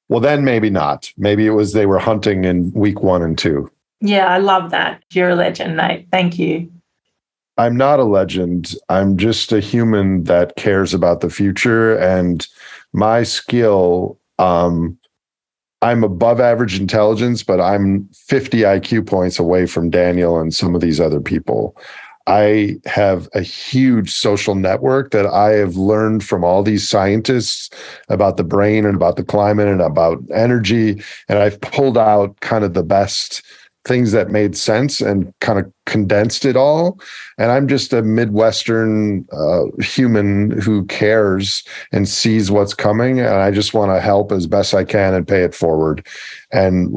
[0.09, 1.11] Well, then maybe not.
[1.17, 3.71] Maybe it was they were hunting in week one and two.
[3.99, 5.01] Yeah, I love that.
[5.11, 6.07] You're a legend, Nate.
[6.11, 6.71] Thank you.
[7.57, 8.75] I'm not a legend.
[8.89, 12.47] I'm just a human that cares about the future and
[12.93, 14.97] my skill um
[15.81, 20.81] i'm above average intelligence but i'm 50 iq points away from daniel and some of
[20.81, 21.75] these other people.
[22.29, 27.69] I have a huge social network that i have learned from all these scientists
[28.09, 32.65] about the brain and about the climate and about energy and i've pulled out kind
[32.65, 33.43] of the best
[33.87, 36.99] things that made sense and kind of condensed it all.
[37.37, 43.19] And I'm just a Midwestern uh, human who cares and sees what's coming.
[43.19, 46.05] And I just want to help as best I can and pay it forward.
[46.51, 46.91] And,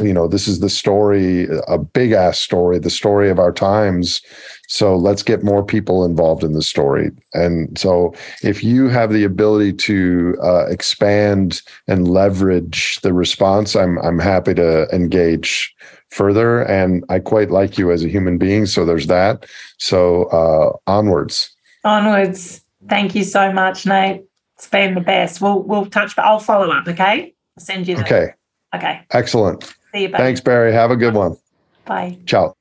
[0.00, 4.22] you know, this is the story, a big ass story, the story of our times.
[4.68, 7.10] So let's get more people involved in the story.
[7.34, 13.98] And so if you have the ability to uh, expand and leverage the response, I'm,
[13.98, 15.74] I'm happy to engage
[16.10, 16.62] further.
[16.62, 18.66] And I quite like you as a human being.
[18.66, 19.46] So there's that.
[19.78, 21.50] So uh, onwards.
[21.84, 22.62] Onwards.
[22.88, 24.24] Thank you so much, Nate.
[24.56, 25.40] It's been the best.
[25.40, 26.88] We'll we'll touch, but I'll follow up.
[26.88, 27.34] Okay.
[27.56, 27.96] I'll send you.
[27.98, 28.32] Okay.
[28.74, 29.00] Okay.
[29.12, 29.74] Excellent.
[29.92, 30.08] See you.
[30.08, 30.72] Thanks, Berry.
[30.72, 31.36] Have a good one.
[31.84, 32.18] Bye.
[32.26, 32.54] Ciao.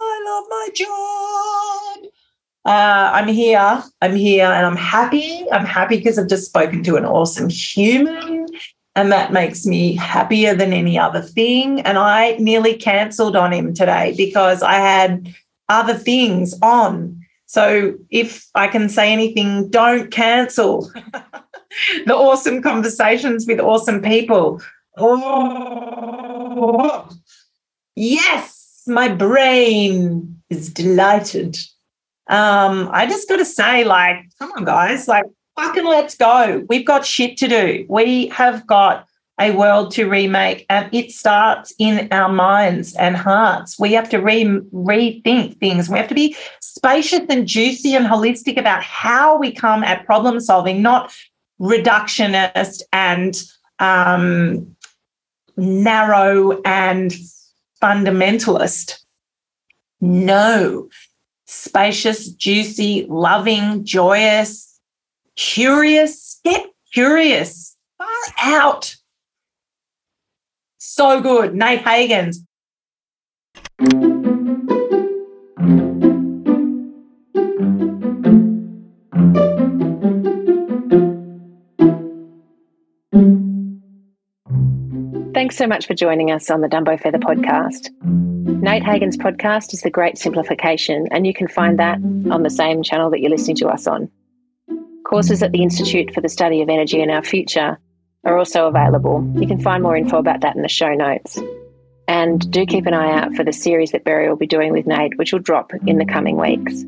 [0.00, 2.10] I love my job.
[2.64, 3.82] Uh, I'm here.
[4.02, 5.50] I'm here, and I'm happy.
[5.50, 8.46] I'm happy because I've just spoken to an awesome human
[8.96, 11.80] and that makes me happier than any other thing.
[11.80, 15.34] And I nearly cancelled on him today because I had
[15.68, 17.20] other things on.
[17.46, 20.90] So if I can say anything, don't cancel
[22.06, 24.60] the awesome conversations with awesome people.
[24.96, 27.08] Oh,
[27.96, 31.56] yes, my brain is delighted.
[32.28, 35.24] Um, I just got to say, like, come on, guys, like,
[35.60, 36.64] fucking let's go.
[36.68, 37.84] We've got shit to do.
[37.88, 39.06] We have got
[39.38, 43.78] a world to remake, and it starts in our minds and hearts.
[43.78, 45.88] We have to re- rethink things.
[45.88, 50.40] We have to be spacious and juicy and holistic about how we come at problem
[50.40, 51.14] solving, not
[51.58, 53.42] reductionist and
[53.78, 54.76] um,
[55.56, 57.14] narrow and
[57.82, 58.98] fundamentalist.
[60.02, 60.88] No,
[61.46, 64.69] spacious, juicy, loving, joyous,
[65.40, 68.06] curious, get curious, far
[68.42, 68.94] out.
[70.78, 71.54] So good.
[71.54, 72.36] Nate Hagens.
[85.32, 87.88] Thanks so much for joining us on the Dumbo Feather podcast.
[88.62, 91.96] Nate Hagens' podcast is The Great Simplification, and you can find that
[92.30, 94.10] on the same channel that you're listening to us on.
[95.10, 97.80] Courses at the Institute for the Study of Energy and Our Future
[98.24, 99.28] are also available.
[99.34, 101.36] You can find more info about that in the show notes.
[102.06, 104.86] And do keep an eye out for the series that Berry will be doing with
[104.86, 106.84] Nate, which will drop in the coming weeks.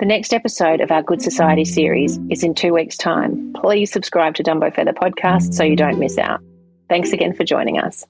[0.00, 3.52] The next episode of our Good Society series is in two weeks' time.
[3.56, 6.40] Please subscribe to Dumbo Feather Podcast so you don't miss out.
[6.88, 8.06] Thanks again for joining us.